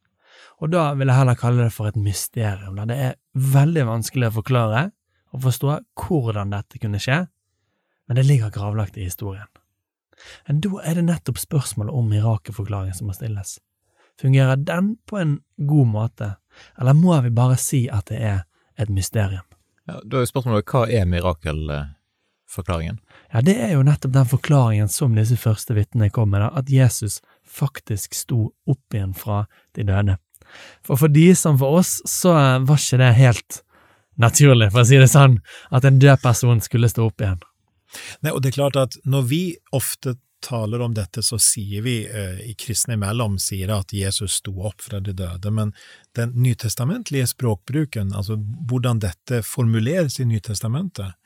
Og 0.62 0.70
da 0.72 0.86
vil 0.96 1.10
jeg 1.10 1.18
heller 1.18 1.38
kalle 1.38 1.66
det 1.66 1.74
for 1.74 1.90
et 1.90 1.98
mysterium. 1.98 2.78
Da. 2.78 2.86
Det 2.88 3.00
er 3.08 3.18
veldig 3.56 3.88
vanskelig 3.90 4.30
å 4.30 4.38
forklare 4.38 4.86
og 5.34 5.42
forstå 5.44 5.80
hvordan 5.98 6.54
dette 6.54 6.80
kunne 6.80 7.02
skje, 7.02 7.24
men 8.06 8.20
det 8.20 8.28
ligger 8.28 8.54
gravlagt 8.54 8.96
i 8.96 9.08
historien. 9.10 9.50
Men 10.46 10.62
da 10.64 10.78
er 10.86 10.96
det 10.96 11.08
nettopp 11.10 11.42
spørsmålet 11.42 11.92
om 11.92 12.06
mirakelforklaring 12.08 12.94
som 12.96 13.10
må 13.10 13.16
stilles. 13.16 13.58
Fungerer 14.20 14.56
den 14.56 14.96
på 15.06 15.18
en 15.20 15.38
god 15.56 15.86
måte, 15.92 16.30
eller 16.80 16.96
må 16.96 17.18
vi 17.20 17.30
bare 17.30 17.58
si 17.60 17.84
at 17.92 18.08
det 18.08 18.20
er 18.22 18.38
et 18.80 18.88
mysterium? 18.92 19.44
Ja, 19.86 20.00
da 20.02 20.20
er 20.20 20.28
spørsmålet 20.28 20.66
hva 20.72 20.86
er 20.90 21.06
mirakelforklaringen? 21.08 22.98
Ja, 23.32 23.42
det 23.44 23.56
er 23.60 23.74
jo 23.76 23.84
nettopp 23.86 24.14
den 24.14 24.30
forklaringen 24.30 24.88
som 24.90 25.14
disse 25.18 25.36
første 25.38 25.76
vitnene 25.76 26.10
kom 26.10 26.32
med, 26.32 26.42
da, 26.42 26.50
at 26.56 26.72
Jesus 26.72 27.20
faktisk 27.46 28.16
sto 28.16 28.50
opp 28.66 28.94
igjen 28.96 29.14
fra 29.14 29.44
de 29.76 29.86
døde. 29.86 30.16
For 30.86 30.98
for 30.98 31.12
de 31.12 31.28
som 31.36 31.58
for 31.60 31.80
oss, 31.82 31.98
så 32.08 32.32
var 32.32 32.80
ikke 32.80 33.00
det 33.02 33.12
helt 33.20 33.60
naturlig, 34.16 34.70
for 34.72 34.82
å 34.82 34.88
si 34.88 34.98
det 35.00 35.10
sånn, 35.12 35.40
at 35.70 35.84
en 35.84 36.00
død 36.02 36.22
person 36.24 36.62
skulle 36.64 36.90
stå 36.90 37.10
opp 37.10 37.22
igjen. 37.22 37.42
Nei, 38.24 38.32
og 38.32 38.42
det 38.42 38.50
er 38.50 38.58
klart 38.58 38.78
at 38.80 38.96
når 39.06 39.28
vi 39.30 39.42
ofte 39.76 40.16
taler 40.46 40.82
om 40.84 40.94
dette, 40.94 41.22
så 41.26 41.38
sier 41.42 41.82
vi 41.82 41.96
eh, 42.06 42.40
i 42.46 42.54
kristne 42.58 42.94
imellom 42.96 43.36
sier 43.42 43.72
at 43.74 43.92
Jesus 43.94 44.38
sto 44.40 44.54
opp 44.68 44.84
fra 44.86 45.00
de 45.02 45.14
døde, 45.16 45.50
men 45.50 45.72
den 46.18 46.34
nytestamentlige 46.38 47.26
språkbruken, 47.34 48.14
altså 48.14 48.38
hvordan 48.70 49.02
dette 49.02 49.42
formuleres 49.46 50.20
i 50.22 50.28
Nytestamentet, 50.30 51.18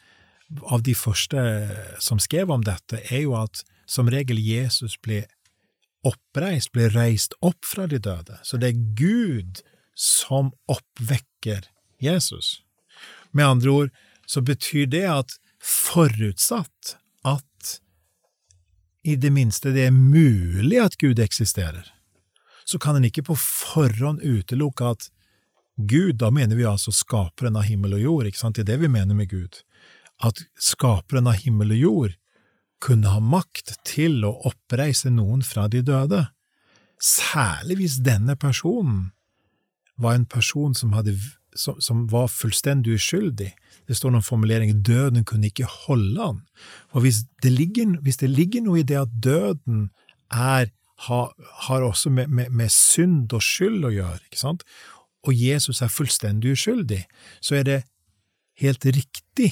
av 0.67 0.83
de 0.83 0.97
første 0.99 1.43
som 2.03 2.19
skrev 2.19 2.51
om 2.51 2.65
dette, 2.67 2.99
er 3.11 3.23
jo 3.23 3.37
at 3.39 3.63
som 3.91 4.11
regel 4.11 4.41
Jesus 4.43 4.97
ble 5.03 5.25
oppreist, 6.07 6.73
ble 6.75 6.89
reist 6.95 7.37
opp 7.45 7.67
fra 7.67 7.87
de 7.91 8.01
døde. 8.03 8.39
Så 8.43 8.59
det 8.59 8.73
er 8.73 8.83
Gud 8.99 9.61
som 9.95 10.51
oppvekker 10.71 11.69
Jesus. 12.03 12.63
Med 13.31 13.47
andre 13.47 13.71
ord 13.71 13.93
så 14.27 14.43
betyr 14.43 14.89
det 14.91 15.05
at 15.11 15.37
forutsatt 15.61 16.71
at 16.71 16.97
i 19.03 19.17
det 19.17 19.31
minste 19.33 19.73
det 19.75 19.87
er 19.89 19.95
mulig 19.97 20.81
at 20.83 20.99
Gud 21.01 21.21
eksisterer, 21.23 21.87
så 22.65 22.79
kan 22.79 22.99
en 22.99 23.07
ikke 23.09 23.25
på 23.31 23.37
forhånd 23.39 24.23
utelukke 24.23 24.93
at 24.95 25.09
Gud, 25.81 26.19
da 26.21 26.29
mener 26.31 26.59
vi 26.59 26.67
altså 26.69 26.93
skaperen 26.93 27.57
av 27.57 27.65
himmel 27.65 27.97
og 27.97 28.03
jord, 28.05 28.29
ikke 28.29 28.43
sant, 28.43 28.59
det 28.59 28.67
er 28.67 28.75
det 28.75 28.83
vi 28.83 28.93
mener 28.93 29.17
med 29.17 29.31
Gud, 29.31 29.63
at 30.21 30.43
skaperen 30.61 31.31
av 31.31 31.41
himmel 31.41 31.73
og 31.73 31.81
jord 31.81 32.17
kunne 32.81 33.13
ha 33.13 33.21
makt 33.21 33.79
til 33.89 34.25
å 34.25 34.35
oppreise 34.49 35.13
noen 35.13 35.45
fra 35.45 35.67
de 35.73 35.83
døde, 35.85 36.27
særlig 37.01 37.81
hvis 37.81 37.99
denne 38.05 38.37
personen 38.37 39.11
var 40.01 40.17
en 40.17 40.29
person 40.29 40.77
som, 40.77 40.93
hadde, 40.97 41.17
som, 41.57 41.81
som 41.81 42.05
var 42.11 42.29
fullstendig 42.33 42.99
uskyldig. 42.99 43.51
Det 43.89 43.97
står 43.99 44.15
noen 44.15 44.27
formuleringer 44.27 44.83
døden 44.87 45.25
kunne 45.27 45.51
ikke 45.51 45.69
holde 45.87 46.21
han. 46.21 46.43
For 46.93 47.05
hvis 47.05 47.25
det 47.43 47.53
ligger, 47.53 47.97
hvis 48.05 48.21
det 48.23 48.31
ligger 48.31 48.63
noe 48.67 48.83
i 48.83 48.87
det 48.87 49.01
at 49.01 49.17
døden 49.23 49.89
er, 50.31 50.71
har, 51.07 51.33
har 51.67 51.83
også 51.83 52.11
med, 52.11 52.29
med, 52.29 52.51
med, 52.51 52.71
synd 52.71 53.33
og 53.35 53.43
skyld 53.43 53.89
å 53.89 53.95
gjøre, 53.95 54.21
ikke 54.31 54.43
sant? 54.45 54.67
og 55.27 55.37
Jesus 55.37 55.83
er 55.85 55.93
fullstendig 55.93 56.55
uskyldig, 56.57 57.03
så 57.45 57.59
er 57.61 57.65
det 57.67 57.81
helt 58.61 58.85
riktig 58.85 59.51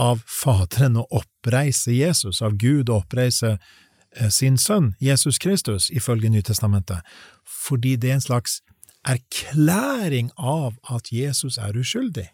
av 0.00 0.22
Faderen 0.26 0.96
å 0.98 1.06
oppreise 1.14 1.92
Jesus, 1.92 2.40
av 2.42 2.56
Gud 2.58 2.90
å 2.90 3.02
oppreise 3.02 3.56
eh, 3.56 4.30
sin 4.32 4.56
sønn, 4.58 4.94
Jesus 5.00 5.38
Kristus, 5.38 5.90
ifølge 5.90 6.32
Nytestamentet, 6.32 7.04
fordi 7.44 7.96
det 8.00 8.10
er 8.10 8.18
en 8.18 8.24
slags 8.24 8.62
erklæring 9.04 10.30
av 10.36 10.78
at 10.90 11.12
Jesus 11.12 11.58
er 11.58 11.76
uskyldig. 11.76 12.28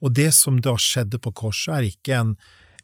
Og 0.00 0.14
det 0.16 0.30
som 0.34 0.60
da 0.64 0.76
skjedde 0.80 1.20
på 1.20 1.32
korset, 1.36 1.74
er 1.74 1.88
ikke 1.90 2.16
en, 2.16 2.34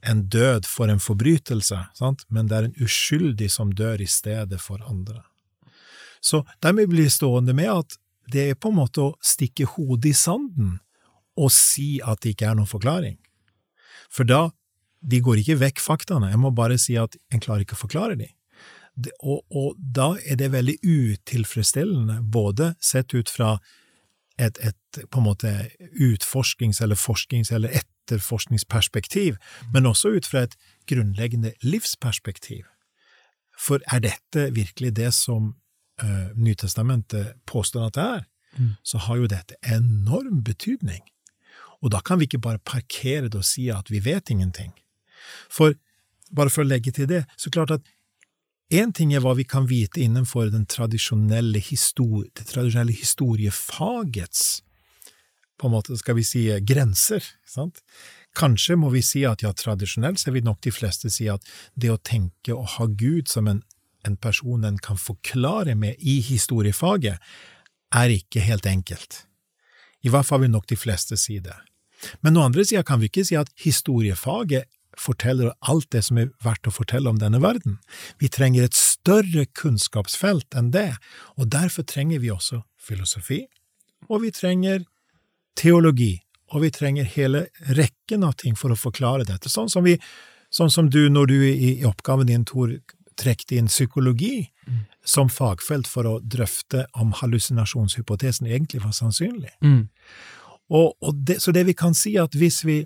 en 0.05 0.27
død 0.29 0.69
for 0.69 0.93
en 0.93 1.01
forbrytelse, 1.01 1.79
sant? 1.97 2.27
men 2.29 2.51
det 2.51 2.59
er 2.59 2.69
en 2.69 2.83
uskyldig 2.85 3.49
som 3.53 3.73
dør 3.73 4.03
i 4.05 4.09
stedet 4.11 4.61
for 4.61 4.85
andre. 4.85 5.23
Så 6.21 6.43
dermed 6.63 6.91
blir 6.91 7.09
det 7.09 7.17
stående 7.17 7.55
med 7.57 7.71
at 7.73 7.97
det 8.33 8.51
er 8.51 8.59
på 8.59 8.73
en 8.73 8.81
måte 8.81 9.03
å 9.05 9.15
stikke 9.25 9.69
hodet 9.77 10.11
i 10.11 10.19
sanden 10.19 10.79
og 11.37 11.53
si 11.53 11.97
at 12.03 12.23
det 12.25 12.35
ikke 12.35 12.51
er 12.51 12.57
noen 12.59 12.69
forklaring. 12.69 13.17
For 14.11 14.29
da 14.29 14.49
de 15.07 15.21
går 15.23 15.43
ikke 15.43 15.61
vekk 15.61 15.83
faktaene, 15.83 16.33
jeg 16.33 16.41
må 16.41 16.51
bare 16.57 16.79
si 16.81 16.97
at 16.99 17.15
en 17.31 17.43
klarer 17.43 17.65
ikke 17.65 17.77
å 17.77 17.85
forklare 17.85 18.17
de. 18.19 18.29
Og, 19.21 19.45
og, 19.51 19.75
da 19.77 20.15
er 20.25 20.39
det 20.41 20.53
veldig 20.53 20.79
utilfredsstillende, 20.83 22.23
både 22.33 22.75
sett 22.81 23.13
ut 23.15 23.29
fra 23.29 23.59
et, 24.41 24.57
et 24.61 25.03
på 25.11 25.21
en 25.21 25.27
måte 25.27 25.53
utforskings- 26.01 26.81
eller 26.83 26.97
forsknings- 26.97 27.53
eller 27.53 27.73
etterforskningsperspektiv, 27.77 29.37
men 29.73 29.87
også 29.87 30.15
ut 30.17 30.27
fra 30.27 30.47
et 30.47 30.57
grunnleggende 30.89 31.53
livsperspektiv. 31.63 32.65
For 33.59 33.81
er 33.93 34.05
dette 34.05 34.51
virkelig 34.57 34.95
det 34.97 35.13
som 35.17 35.55
uh, 36.03 36.29
Nytestamentet 36.37 37.37
påstår 37.49 37.87
at 37.87 37.95
det 37.95 38.07
er, 38.07 38.25
mm. 38.59 38.73
så 38.85 38.99
har 38.99 39.21
jo 39.21 39.29
dette 39.33 39.57
enorm 39.65 40.43
betydning. 40.45 41.05
Og 41.85 41.93
da 41.93 42.01
kan 42.01 42.21
vi 42.21 42.29
ikke 42.29 42.43
bare 42.45 42.65
parkere 42.65 43.29
det 43.29 43.41
og 43.41 43.45
si 43.45 43.69
at 43.73 43.91
vi 43.93 44.01
vet 44.05 44.31
ingenting. 44.33 44.73
For, 45.53 45.77
bare 46.33 46.53
for 46.53 46.65
å 46.65 46.69
legge 46.69 46.93
til 46.93 47.09
det, 47.11 47.25
så 47.37 47.53
klart 47.53 47.75
at 47.77 47.89
én 48.71 48.93
ting 48.93 49.13
er 49.15 49.23
hva 49.23 49.35
vi 49.39 49.45
kan 49.47 49.67
vite 49.71 50.01
innenfor 50.03 50.51
den 50.51 50.67
tradisjonelle 50.67 51.61
historie, 51.63 52.31
det 52.35 52.49
tradisjonelle 52.51 52.97
historiefagets 52.97 54.63
på 55.57 55.69
en 55.69 55.73
måte, 55.73 55.97
skal 55.97 56.19
vi 56.19 56.25
si, 56.27 56.43
grenser. 56.61 57.25
Sant? 57.49 57.81
Kanskje 58.37 58.77
må 58.77 58.91
vi 58.93 59.01
si 59.05 59.25
at 59.25 59.41
ja, 59.45 59.53
tradisjonelt 59.57 60.21
så 60.21 60.35
vil 60.35 60.45
nok 60.45 60.61
de 60.67 60.73
fleste 60.75 61.11
si 61.13 61.31
at 61.33 61.45
det 61.75 61.93
å 61.93 62.01
tenke 62.05 62.53
og 62.53 62.75
ha 62.77 62.89
Gud 62.93 63.31
som 63.33 63.49
en, 63.49 63.63
en 64.05 64.19
person 64.21 64.67
en 64.69 64.77
kan 64.77 65.01
forklare 65.01 65.75
med 65.79 65.97
i 65.99 66.19
historiefaget, 66.27 67.23
er 67.97 68.13
ikke 68.13 68.45
helt 68.45 68.67
enkelt. 68.69 69.23
I 70.05 70.13
hvert 70.13 70.29
fall 70.29 70.45
vil 70.45 70.53
nok 70.53 70.69
de 70.69 70.77
fleste 70.77 71.17
si 71.17 71.39
det. 71.41 71.57
Men 72.21 72.37
noe 72.37 72.51
andre 72.51 72.67
sida 72.67 72.85
kan 72.85 73.01
vi 73.01 73.09
ikke 73.09 73.25
si 73.25 73.39
at 73.41 73.49
historiefaget 73.63 74.69
forteller 75.01 75.53
alt 75.61 75.89
det 75.93 76.03
som 76.07 76.19
er 76.21 76.31
verdt 76.45 76.69
å 76.69 76.75
fortelle 76.75 77.11
om 77.11 77.19
denne 77.21 77.41
verden. 77.43 77.79
Vi 78.21 78.31
trenger 78.33 78.67
et 78.67 78.77
større 78.77 79.47
kunnskapsfelt 79.59 80.57
enn 80.57 80.73
det, 80.75 80.93
og 81.37 81.51
derfor 81.53 81.87
trenger 81.87 82.23
vi 82.25 82.33
også 82.33 82.63
filosofi, 82.81 83.45
og 84.09 84.23
vi 84.25 84.33
trenger 84.35 84.85
teologi, 85.59 86.15
og 86.53 86.63
vi 86.63 86.71
trenger 86.71 87.09
hele 87.17 87.47
rekken 87.77 88.25
av 88.27 88.37
ting 88.43 88.57
for 88.59 88.73
å 88.73 88.79
forklare 88.79 89.27
dette, 89.29 89.51
sånn 89.53 89.71
som, 89.73 89.87
vi, 89.87 89.97
sånn 90.51 90.73
som 90.73 90.91
du, 90.93 91.07
når 91.11 91.33
du 91.33 91.37
i, 91.41 91.57
i 91.81 91.87
oppgaven 91.89 92.29
din, 92.29 92.47
Tor, 92.47 92.73
trekte 93.17 93.57
inn 93.57 93.71
psykologi 93.71 94.47
mm. 94.67 94.81
som 95.05 95.31
fagfelt 95.33 95.89
for 95.89 96.09
å 96.09 96.19
drøfte 96.21 96.85
om 97.01 97.15
hallusinasjonshypotesen 97.17 98.49
egentlig 98.51 98.83
var 98.85 98.93
sannsynlig. 98.97 99.55
Mm. 99.65 99.87
Og, 100.77 100.93
og 101.01 101.23
det, 101.27 101.41
så 101.43 101.55
det 101.57 101.65
vi 101.69 101.77
kan 101.79 101.97
si, 101.97 102.17
at 102.21 102.37
hvis 102.37 102.61
vi 102.67 102.83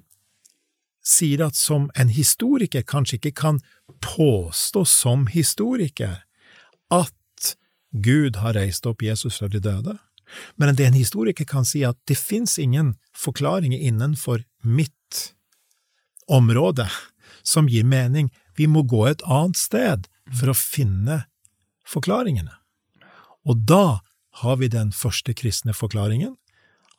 sier 1.03 1.43
at 1.47 1.57
som 1.57 1.89
en 1.99 2.11
historiker 2.13 2.85
kanskje 2.87 3.19
ikke 3.21 3.37
kan 3.43 3.61
påstå 4.05 4.85
som 4.89 5.27
historiker 5.33 6.23
at 6.93 7.55
Gud 7.91 8.39
har 8.39 8.55
reist 8.55 8.87
opp 8.87 9.03
Jesus 9.03 9.41
fra 9.41 9.49
de 9.51 9.61
døde, 9.63 9.97
men 10.57 10.75
det 10.77 10.87
en 10.87 10.99
historiker 10.99 11.45
kan 11.49 11.67
si, 11.67 11.83
at 11.83 11.99
det 12.07 12.19
fins 12.19 12.59
ingen 12.59 12.95
forklaringer 13.17 13.79
innenfor 13.79 14.45
mitt 14.63 15.35
område 16.31 16.87
som 17.43 17.69
gir 17.69 17.85
mening, 17.85 18.31
vi 18.57 18.69
må 18.71 18.85
gå 18.87 19.07
et 19.09 19.25
annet 19.27 19.59
sted 19.59 20.07
for 20.31 20.53
å 20.53 20.57
finne 20.57 21.25
forklaringene. 21.89 22.55
Og 23.49 23.65
da 23.67 24.01
har 24.45 24.61
vi 24.61 24.71
den 24.71 24.93
første 24.95 25.35
kristne 25.35 25.75
forklaringen, 25.75 26.37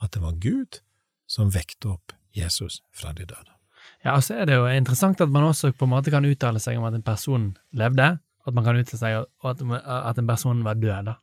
at 0.02 0.12
det 0.12 0.24
var 0.26 0.40
Gud 0.42 0.82
som 1.30 1.54
vekte 1.54 1.94
opp 1.96 2.16
Jesus 2.36 2.82
fra 2.92 3.14
de 3.16 3.30
døde. 3.30 3.61
Ja, 4.06 4.16
og 4.16 4.24
så 4.26 4.40
er 4.42 4.50
det 4.50 4.58
jo 4.58 4.66
interessant 4.66 5.22
at 5.22 5.30
man 5.30 5.46
også 5.46 5.72
på 5.78 5.86
en 5.86 5.94
måte 5.94 6.14
kan 6.14 6.26
uttale 6.26 6.60
seg 6.60 6.80
om 6.80 6.88
at 6.90 6.98
en 6.98 7.06
person 7.06 7.52
levde, 7.78 8.08
at 8.18 8.56
man 8.58 8.66
kan 8.66 8.80
uttale 8.80 9.00
seg 9.00 9.20
om 9.46 9.76
at 9.78 10.18
en 10.18 10.28
person 10.28 10.64
var 10.66 10.80
død. 10.82 11.12
da. 11.12 11.20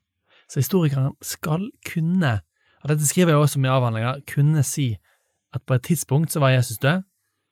Så 0.48 0.62
historikeren 0.62 1.12
skal 1.22 1.70
kunne, 1.92 2.40
og 2.82 2.88
dette 2.88 3.06
skriver 3.06 3.34
jeg 3.34 3.42
også 3.42 3.58
om 3.58 3.66
i 3.66 3.74
avhandlinger, 3.74 4.24
kunne 4.30 4.62
si 4.62 4.96
at 5.54 5.62
på 5.66 5.74
et 5.74 5.82
tidspunkt 5.82 6.32
så 6.32 6.40
var 6.40 6.54
Jesus 6.54 6.78
død, 6.78 7.02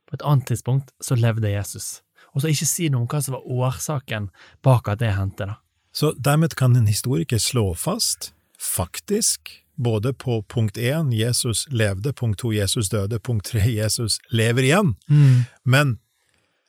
på 0.06 0.14
et 0.14 0.22
annet 0.22 0.46
tidspunkt 0.46 0.92
så 1.02 1.16
levde 1.18 1.50
Jesus 1.50 2.06
og 2.36 2.44
så 2.44 2.52
ikke 2.52 2.68
si 2.68 2.90
noe 2.92 3.06
om 3.06 3.08
hva 3.08 3.22
som 3.24 3.38
var 3.38 3.46
årsaken 3.48 4.28
bak 4.64 4.90
at 4.92 5.00
det 5.00 5.14
hendte. 5.16 5.48
da. 5.48 5.56
Så 5.96 6.12
dermed 6.20 6.52
kan 6.56 6.76
en 6.76 6.86
historiker 6.86 7.40
slå 7.40 7.72
fast, 7.74 8.34
faktisk, 8.60 9.64
både 9.76 10.12
på 10.16 10.40
punkt 10.48 10.78
én 10.78 11.12
Jesus 11.12 11.66
levde, 11.70 12.12
punkt 12.12 12.40
to 12.40 12.52
Jesus 12.52 12.88
døde, 12.88 13.18
punkt 13.20 13.46
tre 13.52 13.62
Jesus 13.68 14.18
lever 14.30 14.62
igjen, 14.62 14.94
mm. 15.08 15.44
men 15.64 15.98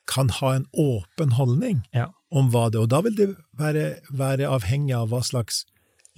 kan 0.08 0.30
ha 0.30 0.54
en 0.56 0.66
åpen 0.72 1.36
holdning 1.36 1.82
ja. 1.92 2.10
om 2.32 2.52
hva 2.52 2.70
det 2.72 2.80
Og 2.80 2.90
da 2.92 3.02
vil 3.04 3.16
det 3.18 3.28
være, 3.60 3.98
være 4.10 4.48
avhengig 4.48 4.96
av 4.96 5.10
hva 5.12 5.20
slags 5.24 5.66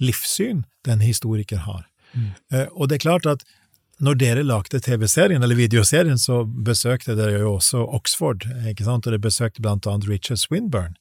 livssyn 0.00 0.64
den 0.86 1.02
historiker 1.02 1.64
har. 1.66 1.88
Mm. 2.14 2.30
Eh, 2.52 2.68
Og 2.74 2.88
det 2.88 3.00
er 3.00 3.06
klart 3.08 3.26
at 3.26 3.42
når 4.00 4.16
dere 4.16 4.42
lagde 4.46 4.80
TV-serien, 4.80 5.42
eller 5.42 5.58
videoserien, 5.58 6.18
så 6.18 6.44
besøkte 6.44 7.16
dere 7.18 7.42
jo 7.42 7.56
også 7.58 7.82
Oxford, 7.84 8.46
ikke 8.70 8.86
sant, 8.86 9.04
og 9.04 9.12
dere 9.12 9.20
besøkte 9.20 9.60
blant 9.60 9.86
annet 9.86 10.08
Richard 10.08 10.40
Swinburne, 10.40 10.96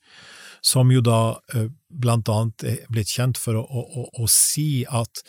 som 0.62 0.92
jo 0.92 1.00
da 1.00 1.40
eh, 1.56 1.70
blant 1.88 2.28
annet 2.28 2.66
er 2.68 2.82
blitt 2.92 3.14
kjent 3.14 3.40
for 3.40 3.56
å, 3.56 3.64
å, 3.64 3.86
å, 3.86 4.04
å 4.20 4.28
si 4.28 4.84
at 4.84 5.24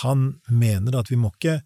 han 0.00 0.40
mener 0.48 0.96
at 0.98 1.10
vi 1.12 1.18
må 1.20 1.32
ikke, 1.34 1.60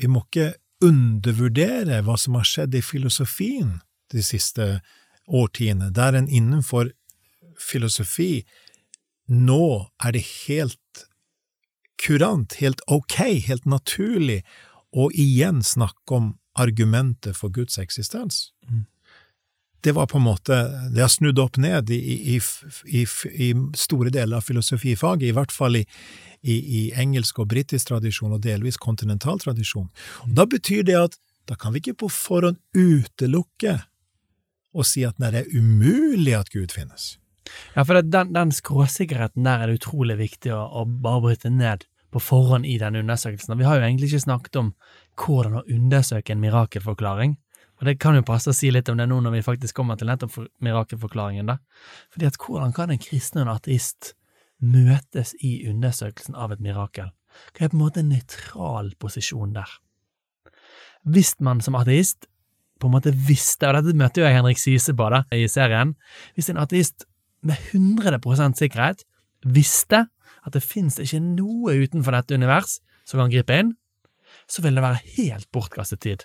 vi 0.00 0.10
må 0.10 0.24
ikke 0.26 0.52
undervurdere 0.84 2.02
hva 2.04 2.16
som 2.20 2.36
har 2.38 2.46
skjedd 2.48 2.76
i 2.76 2.84
filosofien 2.84 3.78
de 4.12 4.22
siste 4.24 4.78
årtiene, 5.24 5.90
der 5.94 6.18
en 6.18 6.28
innenfor 6.28 6.92
filosofi 7.60 8.44
nå 9.30 9.88
er 10.04 10.12
det 10.12 10.24
helt 10.46 11.04
kurant, 12.00 12.58
helt 12.60 12.82
ok, 12.90 13.18
helt 13.46 13.64
naturlig 13.64 14.42
å 14.92 15.08
igjen 15.10 15.62
snakke 15.64 16.18
om 16.18 16.32
argumentet 16.54 17.38
for 17.38 17.50
Guds 17.54 17.78
eksistens. 17.80 18.52
Mm. 18.68 18.84
Det 19.84 19.92
var 19.92 20.08
på 20.08 20.16
en 20.16 20.24
måte 20.24 20.56
Det 20.94 21.02
har 21.02 21.10
snudd 21.12 21.38
opp 21.42 21.58
ned 21.60 21.90
i, 21.92 21.98
i, 22.34 22.38
i, 22.88 23.02
i 23.46 23.48
store 23.76 24.12
deler 24.14 24.38
av 24.40 24.46
filosofifaget, 24.46 25.28
i 25.28 25.34
hvert 25.36 25.52
fall 25.52 25.76
i, 25.76 25.84
engelsk 27.00 27.38
og 27.40 27.50
britisk 27.52 27.88
tradisjon, 27.88 28.34
og 28.36 28.42
delvis 28.44 28.80
kontinental 28.80 29.40
tradisjon. 29.40 29.90
Og 30.24 30.34
da 30.36 30.44
betyr 30.48 30.84
det 30.88 30.96
at 31.00 31.18
da 31.48 31.56
kan 31.60 31.72
vi 31.74 31.82
ikke 31.82 31.98
på 32.04 32.10
forhånd 32.12 32.60
utelukke 32.76 33.78
og 34.74 34.88
si 34.88 35.04
at 35.06 35.20
det 35.20 35.44
er 35.44 35.52
umulig 35.54 36.34
at 36.36 36.50
Gud 36.52 36.72
finnes. 36.74 37.14
Ja, 37.76 37.84
for 37.84 38.00
den, 38.00 38.32
den 38.34 38.52
skråsikkerheten 38.52 39.44
der 39.46 39.62
er 39.62 39.70
det 39.70 39.82
utrolig 39.82 40.16
viktig 40.18 40.52
å, 40.54 40.64
å 40.80 40.84
bare 40.88 41.22
bryte 41.28 41.52
ned 41.52 41.84
på 42.14 42.22
forhånd 42.22 42.66
i 42.66 42.78
den 42.80 42.96
undersøkelsen. 43.02 43.56
Vi 43.58 43.66
har 43.66 43.78
jo 43.78 43.86
egentlig 43.86 44.12
ikke 44.12 44.26
snakket 44.26 44.60
om 44.60 44.72
hvordan 45.20 45.60
å 45.60 45.64
undersøke 45.70 46.34
en 46.34 46.42
mirakelforklaring. 46.42 47.36
Og 47.84 47.90
det 47.90 47.98
kan 48.00 48.16
jo 48.16 48.24
passe 48.24 48.48
å 48.48 48.56
si 48.56 48.70
litt 48.72 48.88
om 48.88 48.96
det 48.96 49.04
nå 49.10 49.18
når 49.20 49.34
vi 49.34 49.40
faktisk 49.44 49.76
kommer 49.76 49.98
til 50.00 50.08
nettopp 50.08 50.30
for 50.32 50.48
mirakelforklaringen, 50.64 51.50
da. 51.50 51.58
Fordi 52.14 52.30
at 52.30 52.38
hvordan 52.40 52.72
kan 52.72 52.94
en 52.94 53.02
kristen 53.02 53.42
og 53.42 53.44
en 53.44 53.50
ateist 53.58 54.14
møtes 54.64 55.34
i 55.44 55.66
undersøkelsen 55.68 56.32
av 56.32 56.54
et 56.54 56.62
mirakel? 56.64 57.12
Hva 57.52 57.66
er 57.66 57.74
på 57.74 57.76
en 57.76 57.82
måte 57.82 58.00
en 58.00 58.08
nøytral 58.08 58.88
posisjon 58.96 59.52
der? 59.58 59.68
Hvis 61.04 61.34
man 61.44 61.60
som 61.60 61.76
ateist 61.76 62.24
på 62.80 62.88
en 62.88 62.96
måte 62.96 63.12
visste, 63.12 63.68
og 63.68 63.76
dette 63.76 64.00
møtte 64.00 64.24
jo 64.24 64.30
jeg 64.30 64.38
Henrik 64.38 64.64
Syse 64.64 64.96
på 64.96 65.12
da, 65.12 65.26
i 65.28 65.44
serien, 65.44 65.92
hvis 66.38 66.48
en 66.48 66.64
ateist 66.64 67.04
med 67.44 67.60
100 67.76 68.56
sikkerhet 68.56 69.04
visste 69.44 70.06
at 70.40 70.56
det 70.56 70.64
fins 70.64 70.96
ikke 71.04 71.20
noe 71.20 71.76
utenfor 71.84 72.16
dette 72.16 72.40
univers 72.40 72.78
som 73.04 73.20
kan 73.20 73.28
gripe 73.28 73.60
inn, 73.60 73.76
så 74.48 74.64
ville 74.64 74.80
det 74.80 74.88
være 74.88 75.18
helt 75.18 75.52
bortkastet 75.52 76.00
tid 76.00 76.24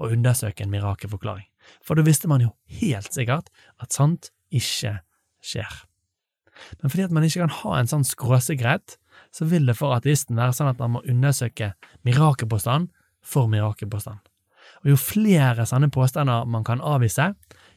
å 0.00 0.10
undersøke 0.14 0.64
en 0.64 0.72
mirakelforklaring. 0.72 1.46
For 1.84 1.98
da 1.98 2.04
visste 2.06 2.30
man 2.30 2.42
jo 2.44 2.54
helt 2.80 3.12
sikkert 3.12 3.50
at 3.82 3.94
sant 3.94 4.30
ikke 4.50 4.98
skjer. 5.44 5.70
Men 6.80 6.92
fordi 6.92 7.06
at 7.06 7.14
man 7.14 7.24
ikke 7.24 7.44
kan 7.44 7.54
ha 7.62 7.76
en 7.78 7.90
sånn 7.90 8.06
skråsikkerhet, 8.06 8.96
så 9.32 9.46
vil 9.48 9.68
det 9.68 9.76
for 9.78 9.94
ateisten 9.94 10.38
være 10.38 10.56
sånn 10.56 10.72
at 10.72 10.80
man 10.80 10.96
må 10.96 11.04
undersøke 11.08 11.72
mirakelpåstand 12.06 12.90
for 13.24 13.50
mirakelpåstand. 13.52 14.20
Og 14.82 14.92
jo 14.92 14.98
flere 15.00 15.66
sånne 15.68 15.90
påstander 15.92 16.48
man 16.48 16.64
kan 16.66 16.82
avvise, 16.84 17.32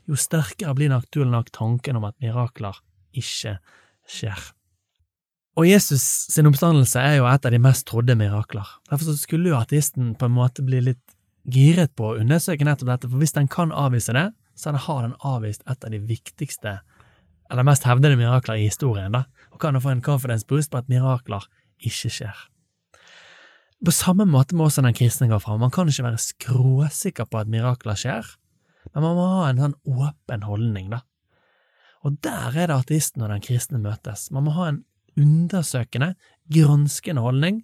jo 0.08 0.20
sterkere 0.20 0.75
blir 0.77 0.92
naturlig 0.92 1.32
nok 1.32 1.51
tanken 1.56 2.00
om 2.00 2.08
at 2.08 2.18
mirakler 2.24 2.80
ikke 3.15 3.58
skjer. 4.10 4.51
Og 5.60 5.68
Jesus 5.70 6.03
sin 6.34 6.50
oppstandelse 6.50 7.01
er 7.01 7.20
jo 7.20 7.27
et 7.30 7.44
av 7.46 7.53
de 7.53 7.60
mest 7.62 7.86
trodde 7.89 8.15
mirakler. 8.18 8.65
Derfor 8.89 9.18
skulle 9.20 9.51
jo 9.51 9.60
ateisten 9.60 10.15
på 10.18 10.27
en 10.27 10.34
måte 10.34 10.65
bli 10.65 10.80
litt 10.82 11.02
giret 11.43 11.95
på 11.97 12.12
å 12.12 12.17
undersøke 12.21 12.65
nettopp 12.67 12.91
dette, 12.91 13.09
for 13.09 13.21
hvis 13.21 13.35
den 13.35 13.50
kan 13.51 13.73
avvise 13.75 14.15
det, 14.15 14.29
så 14.55 14.71
har 14.71 15.01
den 15.03 15.15
avvist 15.25 15.63
et 15.68 15.83
av 15.83 15.91
de 15.91 16.00
viktigste, 16.00 16.77
eller 17.51 17.68
mest 17.68 17.85
hevdede 17.87 18.18
mirakler 18.20 18.61
i 18.61 18.68
historien, 18.70 19.11
da, 19.13 19.25
og 19.51 19.59
kan 19.61 19.79
få 19.81 19.94
en 19.94 20.03
confidence 20.05 20.48
boost 20.48 20.72
på 20.72 20.79
at 20.79 20.91
mirakler 20.91 21.46
ikke 21.83 22.11
skjer. 22.13 22.46
På 23.83 23.91
samme 23.91 24.24
måte 24.29 24.55
må 24.55 24.70
også 24.70 24.83
den 24.85 24.96
kristne 24.96 25.27
gå 25.27 25.37
fram. 25.44 25.59
Man 25.59 25.74
kan 25.74 25.89
ikke 25.91 26.05
være 26.05 26.22
skråsikker 26.24 27.27
på 27.27 27.41
at 27.41 27.51
mirakler 27.51 28.00
skjer, 28.00 28.29
men 28.94 29.03
man 29.03 29.18
må 29.18 29.25
ha 29.33 29.50
en 29.50 29.59
sånn 29.59 29.75
åpen 29.89 30.46
holdning, 30.48 30.94
da. 30.94 31.01
Og 32.03 32.15
der 32.24 32.55
er 32.55 32.68
det 32.68 32.77
ateisten 32.77 33.24
og 33.24 33.31
den 33.31 33.44
kristne 33.44 33.79
møtes. 33.83 34.29
Man 34.31 34.48
må 34.48 34.55
ha 34.55 34.70
en 34.72 34.81
undersøkende, 35.20 36.13
granskende 36.51 37.24
holdning 37.24 37.61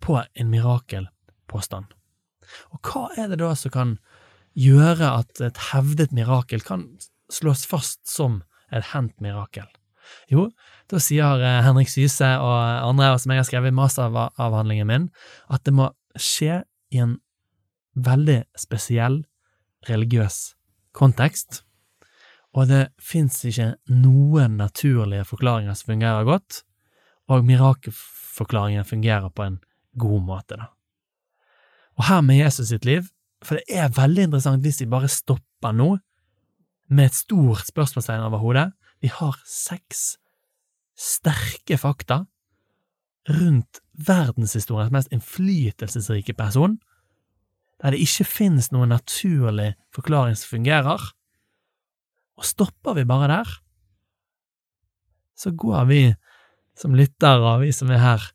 på 0.00 0.16
en 0.20 0.52
mirakelpåstand. 0.52 1.92
Og 2.74 2.80
hva 2.86 3.08
er 3.18 3.30
det 3.32 3.40
da 3.42 3.52
som 3.58 3.74
kan 3.74 3.96
gjøre 4.58 5.12
at 5.20 5.42
et 5.44 5.60
hevdet 5.70 6.14
mirakel 6.16 6.64
kan 6.66 6.86
slås 7.30 7.66
fast 7.68 8.02
som 8.10 8.42
et 8.74 8.90
hendt 8.92 9.16
mirakel? 9.22 9.68
Jo, 10.30 10.48
da 10.90 10.98
sier 11.02 11.42
Henrik 11.64 11.90
Syse 11.90 12.26
og 12.42 12.56
andre 12.58 13.12
som 13.22 13.30
jeg 13.30 13.42
har 13.42 13.48
skrevet 13.48 13.70
i 13.70 13.78
masteravhandlingen 13.78 14.88
min, 14.90 15.08
at 15.50 15.62
det 15.66 15.74
må 15.76 15.90
skje 16.18 16.62
i 16.90 17.02
en 17.02 17.18
veldig 17.94 18.42
spesiell 18.58 19.22
religiøs 19.88 20.56
kontekst, 20.96 21.62
og 22.56 22.66
det 22.70 22.88
fins 22.98 23.38
ikke 23.46 23.76
noen 23.94 24.58
naturlige 24.58 25.28
forklaringer 25.28 25.76
som 25.78 25.92
fungerer 25.92 26.26
godt, 26.26 26.64
og 27.30 27.46
mirakelforklaringen 27.46 28.86
fungerer 28.86 29.30
på 29.30 29.46
en 29.46 29.60
god 30.00 30.22
måte, 30.26 30.58
da. 30.58 30.70
Og 31.98 32.06
her 32.08 32.20
med 32.24 32.40
Jesus 32.40 32.70
sitt 32.70 32.86
liv, 32.88 33.08
for 33.44 33.58
det 33.58 33.78
er 33.80 33.94
veldig 33.96 34.28
interessant 34.28 34.64
hvis 34.64 34.80
vi 34.82 34.90
bare 34.90 35.08
stopper 35.10 35.74
nå, 35.76 35.94
med 36.90 37.06
et 37.06 37.14
stort 37.14 37.68
spørsmålstegn 37.70 38.26
over 38.26 38.42
hodet, 38.42 38.66
vi 39.00 39.08
har 39.14 39.36
seks 39.46 40.18
sterke 40.98 41.78
fakta 41.80 42.24
rundt 43.30 43.80
verdenshistoriens 43.94 44.92
mest 44.92 45.12
innflytelsesrike 45.14 46.34
person, 46.36 46.78
der 47.80 47.94
det 47.94 48.02
ikke 48.02 48.26
finnes 48.28 48.70
noen 48.74 48.92
naturlig 48.92 49.74
forklaring 49.94 50.36
som 50.36 50.56
fungerer, 50.56 51.04
og 52.40 52.48
stopper 52.48 52.96
vi 52.98 53.06
bare 53.08 53.30
der, 53.30 53.54
så 55.36 55.52
går 55.56 55.86
vi 55.88 56.02
som 56.76 56.96
lyttere, 56.96 57.58
vi 57.62 57.72
som 57.72 57.92
er 57.92 58.02
her, 58.02 58.26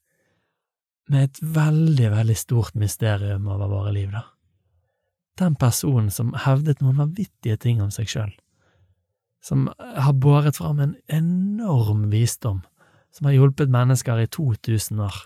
med 1.11 1.27
et 1.27 1.41
veldig, 1.41 2.09
veldig 2.13 2.37
stort 2.37 2.77
mysterium 2.79 3.47
over 3.51 3.69
våre 3.69 3.93
liv, 3.95 4.09
da. 4.13 4.23
Den 5.39 5.57
personen 5.59 6.09
som 6.13 6.31
hevdet 6.45 6.81
noen 6.81 6.97
vanvittige 7.01 7.57
ting 7.59 7.81
om 7.83 7.91
seg 7.91 8.09
sjøl, 8.09 8.31
som 9.43 9.67
har 9.77 10.15
båret 10.17 10.57
fram 10.57 10.79
en 10.81 10.95
enorm 11.11 12.07
visdom, 12.13 12.63
som 13.13 13.27
har 13.27 13.35
hjulpet 13.35 13.71
mennesker 13.71 14.23
i 14.23 14.29
2000 14.31 15.03
år, 15.05 15.17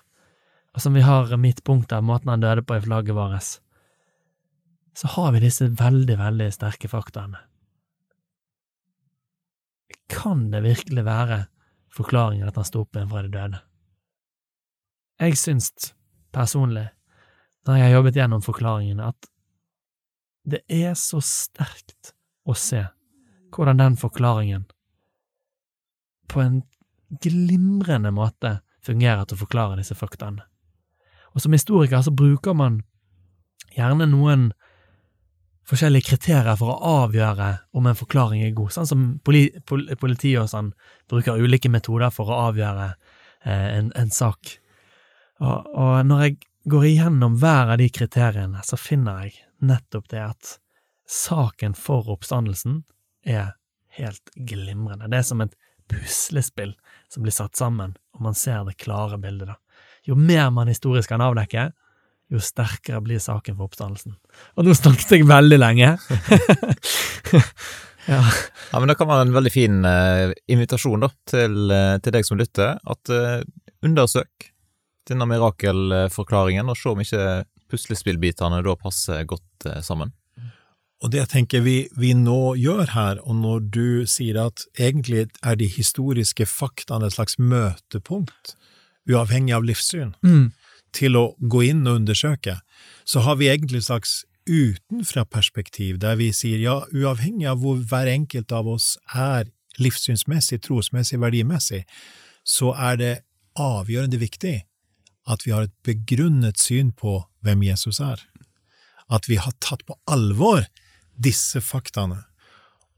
og 0.76 0.84
som 0.84 0.98
vi 0.98 1.06
har 1.06 1.32
midtpunktet 1.38 1.96
av 1.98 2.06
måten 2.06 2.34
han 2.34 2.44
døde 2.44 2.66
på 2.66 2.78
i 2.78 2.84
flagget 2.84 3.16
vårt, 3.18 3.60
så 4.98 5.14
har 5.16 5.32
vi 5.34 5.46
disse 5.46 5.70
veldig, 5.80 6.18
veldig 6.20 6.50
sterke 6.54 6.90
faktaene. 6.92 7.40
Kan 10.10 10.50
det 10.52 10.66
virkelig 10.66 11.06
være 11.06 11.44
forklaringen 11.94 12.50
at 12.50 12.58
han 12.58 12.68
sto 12.68 12.84
opp 12.84 12.98
igjen 12.98 13.12
fra 13.12 13.24
de 13.24 13.32
døde? 13.34 13.62
Jeg 15.20 15.36
syns 15.40 15.72
personlig, 16.32 16.88
når 17.68 17.76
jeg 17.76 17.86
har 17.86 17.98
jobbet 17.98 18.20
gjennom 18.20 18.44
forklaringene, 18.46 19.10
at 19.12 19.30
det 20.50 20.62
er 20.72 20.96
så 20.98 21.20
sterkt 21.24 22.14
å 22.48 22.56
se 22.58 22.86
hvordan 23.54 23.82
den 23.82 23.98
forklaringen 24.00 24.68
på 26.30 26.42
en 26.44 26.62
glimrende 27.22 28.12
måte 28.14 28.60
fungerer 28.86 29.26
til 29.26 29.36
å 29.36 29.44
forklare 29.44 29.80
disse 29.82 29.98
faktaene. 29.98 30.46
Og 31.34 31.44
som 31.44 31.54
historiker 31.54 32.02
så 32.06 32.14
bruker 32.16 32.56
man 32.58 32.80
gjerne 33.76 34.08
noen 34.10 34.50
forskjellige 35.70 36.10
kriterier 36.10 36.58
for 36.58 36.74
å 36.74 36.94
avgjøre 37.04 37.50
om 37.78 37.90
en 37.90 37.98
forklaring 37.98 38.42
er 38.46 38.56
god, 38.58 38.74
sånn 38.74 38.90
som 38.90 39.04
politiet 39.26 40.40
og 40.42 40.50
sånn 40.50 40.72
bruker 41.10 41.38
ulike 41.38 41.70
metoder 41.70 42.14
for 42.14 42.32
å 42.32 42.40
avgjøre 42.48 42.88
eh, 42.90 43.68
en, 43.78 43.92
en 44.00 44.10
sak. 44.14 44.56
Og, 45.40 45.70
og 45.72 45.94
når 46.08 46.24
jeg 46.26 46.38
går 46.70 46.86
igjennom 46.90 47.38
hver 47.40 47.74
av 47.74 47.80
de 47.82 47.88
kriteriene, 47.94 48.64
så 48.66 48.78
finner 48.80 49.26
jeg 49.26 49.38
nettopp 49.64 50.10
det 50.12 50.24
at 50.24 50.56
saken 51.10 51.74
for 51.78 52.12
oppstandelsen 52.14 52.84
er 53.26 53.56
helt 53.98 54.34
glimrende. 54.36 55.10
Det 55.10 55.22
er 55.22 55.28
som 55.28 55.42
et 55.44 55.56
puslespill 55.90 56.76
som 57.10 57.26
blir 57.26 57.34
satt 57.34 57.58
sammen, 57.58 57.96
og 58.16 58.26
man 58.28 58.38
ser 58.38 58.64
det 58.68 58.78
klare 58.82 59.18
bildet, 59.22 59.50
da. 59.50 59.58
Jo 60.08 60.16
mer 60.16 60.50
man 60.54 60.70
historisk 60.70 61.12
kan 61.12 61.22
avdekke, 61.22 61.70
jo 62.30 62.42
sterkere 62.44 63.02
blir 63.02 63.22
saken 63.22 63.58
for 63.58 63.70
oppstandelsen. 63.70 64.16
Og 64.58 64.68
nå 64.68 64.76
snakket 64.78 65.16
jeg 65.16 65.28
veldig 65.30 65.58
lenge! 65.60 65.96
ja. 68.14 68.22
ja, 68.22 68.78
men 68.78 68.88
da 68.92 68.96
kan 68.98 69.10
ha 69.10 69.20
en 69.24 69.34
veldig 69.34 69.54
fin 69.54 69.82
uh, 69.86 70.30
invitasjon 70.52 71.08
da, 71.08 71.10
til, 71.30 71.58
uh, 71.74 71.98
til, 71.98 72.16
deg 72.16 72.28
som 72.28 72.40
lytter, 72.40 72.78
at 72.78 73.14
uh, 73.14 73.42
undersøk 73.86 74.52
denne 75.10 75.28
mirakelforklaringen, 75.30 76.70
og 76.70 76.78
se 76.78 76.94
om 76.94 77.02
ikke 77.04 77.26
puslespillbitene 77.70 78.64
da 78.66 78.76
passer 78.80 79.26
godt 79.30 79.68
eh, 79.70 79.82
sammen. 79.86 80.14
Og 81.00 81.14
det 81.14 81.22
jeg 81.22 81.32
tenker 81.32 81.62
vi, 81.64 81.78
vi 81.96 82.12
nå 82.18 82.56
gjør 82.60 82.90
her, 82.92 83.20
og 83.24 83.38
når 83.40 83.68
du 83.72 84.08
sier 84.10 84.42
at 84.42 84.66
egentlig 84.76 85.30
er 85.40 85.56
de 85.56 85.68
historiske 85.72 86.48
faktaene 86.50 87.08
et 87.08 87.16
slags 87.16 87.38
møtepunkt, 87.40 88.56
uavhengig 89.10 89.56
av 89.56 89.64
livssyn, 89.64 90.16
Mm. 90.24 90.52
til 90.92 91.16
å 91.16 91.36
gå 91.40 91.62
inn 91.70 91.88
og 91.88 92.02
undersøke, 92.02 92.60
så 93.06 93.22
har 93.22 93.36
vi 93.38 93.48
egentlig 93.48 93.78
et 93.78 93.88
slags 93.88 94.26
utenfra-perspektiv, 94.50 96.00
der 96.00 96.16
vi 96.16 96.32
sier 96.34 96.60
ja, 96.60 96.82
uavhengig 96.92 97.48
av 97.48 97.62
hvor 97.62 97.78
hver 97.78 98.08
enkelt 98.10 98.52
av 98.52 98.68
oss 98.68 98.98
er 99.14 99.52
livssynsmessig, 99.80 100.62
trosmessig, 100.66 101.20
verdimessig, 101.22 101.84
så 102.44 102.74
er 102.74 102.98
det 102.98 103.14
avgjørende 103.56 104.20
viktig 104.20 104.64
at 105.30 105.46
vi 105.46 105.54
har 105.54 105.68
et 105.68 105.76
begrunnet 105.86 106.60
syn 106.60 106.92
på 106.96 107.20
hvem 107.46 107.64
Jesus 107.68 108.02
er. 108.04 108.22
At 109.10 109.30
vi 109.30 109.38
har 109.42 109.54
tatt 109.64 109.86
på 109.88 109.98
alvor 110.10 110.66
disse 111.20 111.62
faktaene. 111.64 112.24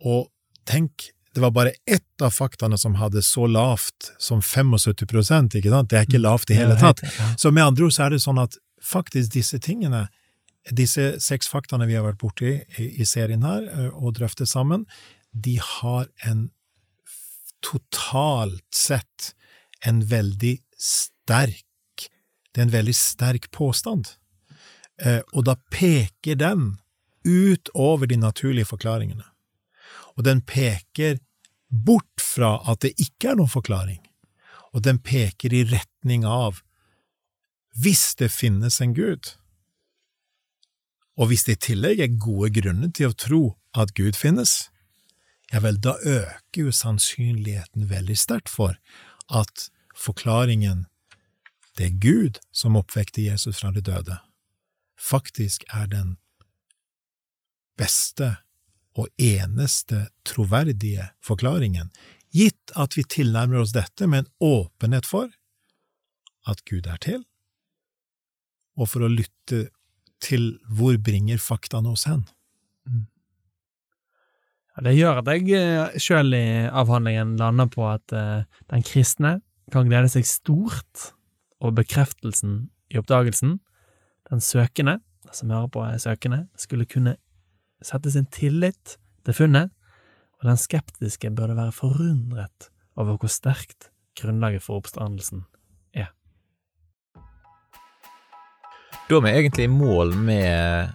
Og 0.06 0.30
tenk, 0.70 1.10
det 1.36 1.44
var 1.44 1.54
bare 1.56 1.76
ett 1.86 2.24
av 2.24 2.34
faktaene 2.36 2.78
som 2.80 2.98
hadde 3.00 3.24
så 3.26 3.48
lavt 3.48 4.12
som 4.22 4.42
75% 4.42 5.58
ikke 5.60 5.74
sant? 5.74 5.92
Det 5.92 6.00
er 6.00 6.08
ikke 6.08 6.24
lavt 6.24 6.52
i 6.52 6.60
hele 6.60 6.78
tatt. 6.80 7.04
Så 7.40 7.52
med 7.52 7.66
andre 7.66 7.88
ord 7.88 7.96
så 7.96 8.08
er 8.08 8.16
det 8.16 8.24
sånn 8.24 8.42
at 8.42 8.58
faktisk 8.82 9.36
disse 9.36 9.60
tingene, 9.62 10.08
disse 10.72 11.16
seks 11.24 11.50
faktaene 11.52 11.88
vi 11.90 11.98
har 11.98 12.06
vært 12.06 12.22
borti 12.22 12.56
i, 12.78 13.06
serien 13.06 13.46
her 13.46 13.92
og 13.92 14.16
drøftet 14.20 14.50
sammen, 14.50 14.86
de 15.32 15.58
har 15.64 16.10
en 16.28 16.50
totalt 17.62 18.66
sett 18.76 19.34
en 19.86 20.02
veldig 20.10 20.58
sterk 20.78 21.66
Det 22.52 22.62
er 22.62 22.68
en 22.68 22.74
veldig 22.76 22.96
sterk 22.96 23.50
påstand. 23.56 24.14
Eh, 25.02 25.22
og 25.34 25.46
da 25.48 25.56
peker 25.72 26.38
den 26.40 26.78
utover 27.26 28.10
de 28.10 28.18
naturlige 28.18 28.70
forklaringene. 28.72 29.26
Og 30.18 30.26
den 30.28 30.42
peker 30.42 31.20
bort 31.72 32.22
fra 32.22 32.58
at 32.70 32.84
det 32.84 32.94
ikke 33.00 33.32
er 33.32 33.40
noen 33.40 33.52
forklaring, 33.52 34.02
og 34.76 34.84
den 34.84 35.00
peker 35.00 35.54
i 35.56 35.64
retning 35.70 36.26
av 36.28 36.60
hvis 37.80 38.18
det 38.20 38.28
finnes 38.34 38.82
en 38.84 38.92
Gud, 38.94 39.30
og 41.16 41.30
hvis 41.32 41.46
det 41.48 41.56
i 41.56 41.62
tillegg 41.70 42.02
er 42.04 42.20
gode 42.20 42.50
grunner 42.60 42.92
til 42.92 43.12
å 43.12 43.16
tro 43.16 43.42
at 43.78 43.94
Gud 43.96 44.18
finnes, 44.20 44.68
ja 45.52 45.62
vel, 45.64 45.80
da 45.80 45.96
øker 46.00 46.68
jo 46.68 46.76
sannsynligheten 46.76 47.88
veldig 47.92 48.18
sterkt 48.20 48.52
for 48.52 48.76
at 49.32 49.70
forklaringen 49.96 50.88
det 51.78 51.88
er 51.88 52.00
Gud 52.04 52.40
som 52.52 52.78
oppvekte 52.80 53.24
Jesus 53.24 53.62
fra 53.62 53.72
de 53.72 53.84
døde, 53.86 54.18
faktisk 55.00 55.64
er 55.72 55.88
den 55.92 56.16
beste 57.80 58.36
og 58.98 59.08
eneste 59.22 60.10
troverdige 60.28 61.12
forklaringen, 61.24 61.92
gitt 62.32 62.74
at 62.80 62.98
vi 62.98 63.06
tilnærmer 63.08 63.64
oss 63.64 63.76
dette 63.76 64.08
med 64.08 64.26
en 64.26 64.34
åpenhet 64.52 65.08
for 65.08 65.32
at 66.48 66.64
Gud 66.68 66.88
er 66.90 67.00
til, 67.04 67.24
og 68.76 68.90
for 68.92 69.06
å 69.06 69.12
lytte 69.12 69.70
til 70.22 70.54
hvor 70.70 70.98
bringer 71.02 71.42
faktaene 71.42 71.92
oss 71.92 72.06
hen. 72.10 72.26
Ja, 74.72 74.84
det 74.88 74.96
gjør 74.96 75.22
at 75.22 75.32
jeg 75.32 76.02
sjøl 76.02 76.36
i 76.38 76.46
avhandlingen 76.68 77.36
lander 77.40 77.68
på 77.72 77.88
at 77.92 78.14
eh, 78.16 78.44
den 78.72 78.86
kristne 78.88 79.40
kan 79.72 79.90
glede 79.90 80.12
seg 80.12 80.28
stort 80.28 81.12
over 81.62 81.78
bekreftelsen 81.82 82.70
i 82.92 82.98
oppdagelsen. 83.00 83.60
Den 84.30 84.42
søkende, 84.42 85.00
den 85.26 85.38
som 85.38 85.54
hører 85.54 85.70
på 85.72 85.84
er 85.86 86.02
søkende, 86.02 86.48
skulle 86.58 86.90
kunne 86.90 87.16
sette 87.86 88.12
sin 88.12 88.28
tillit 88.34 88.98
til 89.26 89.38
funnet, 89.38 89.72
og 90.42 90.50
den 90.50 90.58
skeptiske 90.58 91.30
burde 91.38 91.56
være 91.58 91.72
forundret 91.72 92.72
over 92.98 93.18
hvor 93.18 93.30
sterkt 93.30 93.92
grunnlaget 94.18 94.64
for 94.66 94.82
oppstandelsen 94.82 95.46
er. 95.94 96.10
Da 99.10 99.18
er 99.18 99.26
vi 99.26 99.30
egentlig 99.30 99.68
i 99.68 99.72
mål 99.72 100.16
med 100.18 100.90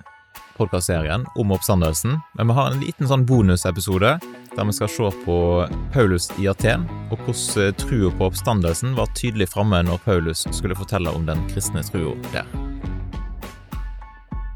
podkastserien 0.57 1.26
om 1.37 1.52
oppstandelsen, 1.52 2.18
men 2.35 2.48
vi 2.48 2.57
har 2.59 2.72
en 2.72 2.83
liten 2.83 3.09
sånn 3.11 3.26
bonusepisode 3.29 4.16
der 4.57 4.64
vi 4.69 4.73
skal 4.73 4.88
se 4.88 5.11
på 5.25 5.66
Paulus 5.92 6.31
i 6.40 6.49
Aten, 6.49 6.87
og 7.11 7.19
hvordan 7.25 7.75
trua 7.81 8.11
på 8.16 8.25
oppstandelsen 8.31 8.97
var 8.97 9.07
tydelig 9.14 9.49
framme 9.53 9.83
når 9.85 9.99
Paulus 10.05 10.47
skulle 10.51 10.79
fortelle 10.79 11.11
om 11.12 11.27
den 11.29 11.49
kristne 11.53 11.83
trua 11.87 12.14
der. 12.33 12.45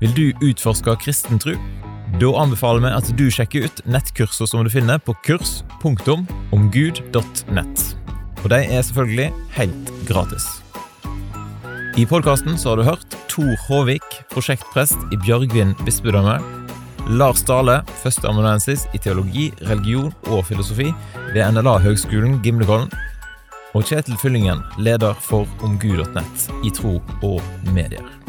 Vil 0.01 0.13
du 0.17 0.33
utforske 0.49 0.97
kristen 0.97 1.39
tru? 1.39 1.55
Da 2.21 2.27
anbefaler 2.41 2.81
vi 2.83 2.89
at 2.97 3.19
du 3.19 3.31
sjekker 3.31 3.65
ut 3.69 3.87
nettkurser 3.87 4.47
som 4.49 4.65
du 4.65 4.71
finner 4.73 4.99
på 4.99 5.15
kurs.omgud.nett. 5.27 7.97
Og 8.41 8.51
de 8.51 8.65
er 8.65 8.83
selvfølgelig 8.83 9.33
helt 9.59 9.93
gratis. 10.09 10.63
I 11.99 12.07
podkasten 12.09 12.57
har 12.57 12.77
du 12.79 12.83
hørt 12.87 13.17
Tor 13.29 13.57
Håvik, 13.67 14.03
prosjektprest 14.33 14.99
i 15.13 15.17
Bjørgvin 15.21 15.75
bispedømme. 15.85 16.60
Lars 17.09 17.43
Dale, 17.47 17.81
førsteamanuensis 18.03 18.87
i 18.95 19.01
teologi, 19.03 19.49
religion 19.69 20.13
og 20.29 20.45
filosofi 20.49 20.91
ved 21.33 21.43
NLA-høgskolen 21.57 22.41
Gimlekollen. 22.45 22.91
Og 23.75 23.87
Kjetil 23.87 24.19
Fyllingen, 24.19 24.65
leder 24.83 25.15
for 25.23 25.47
omgud.nett 25.65 26.49
i 26.67 26.73
tro 26.75 26.99
og 27.23 27.39
medier. 27.73 28.20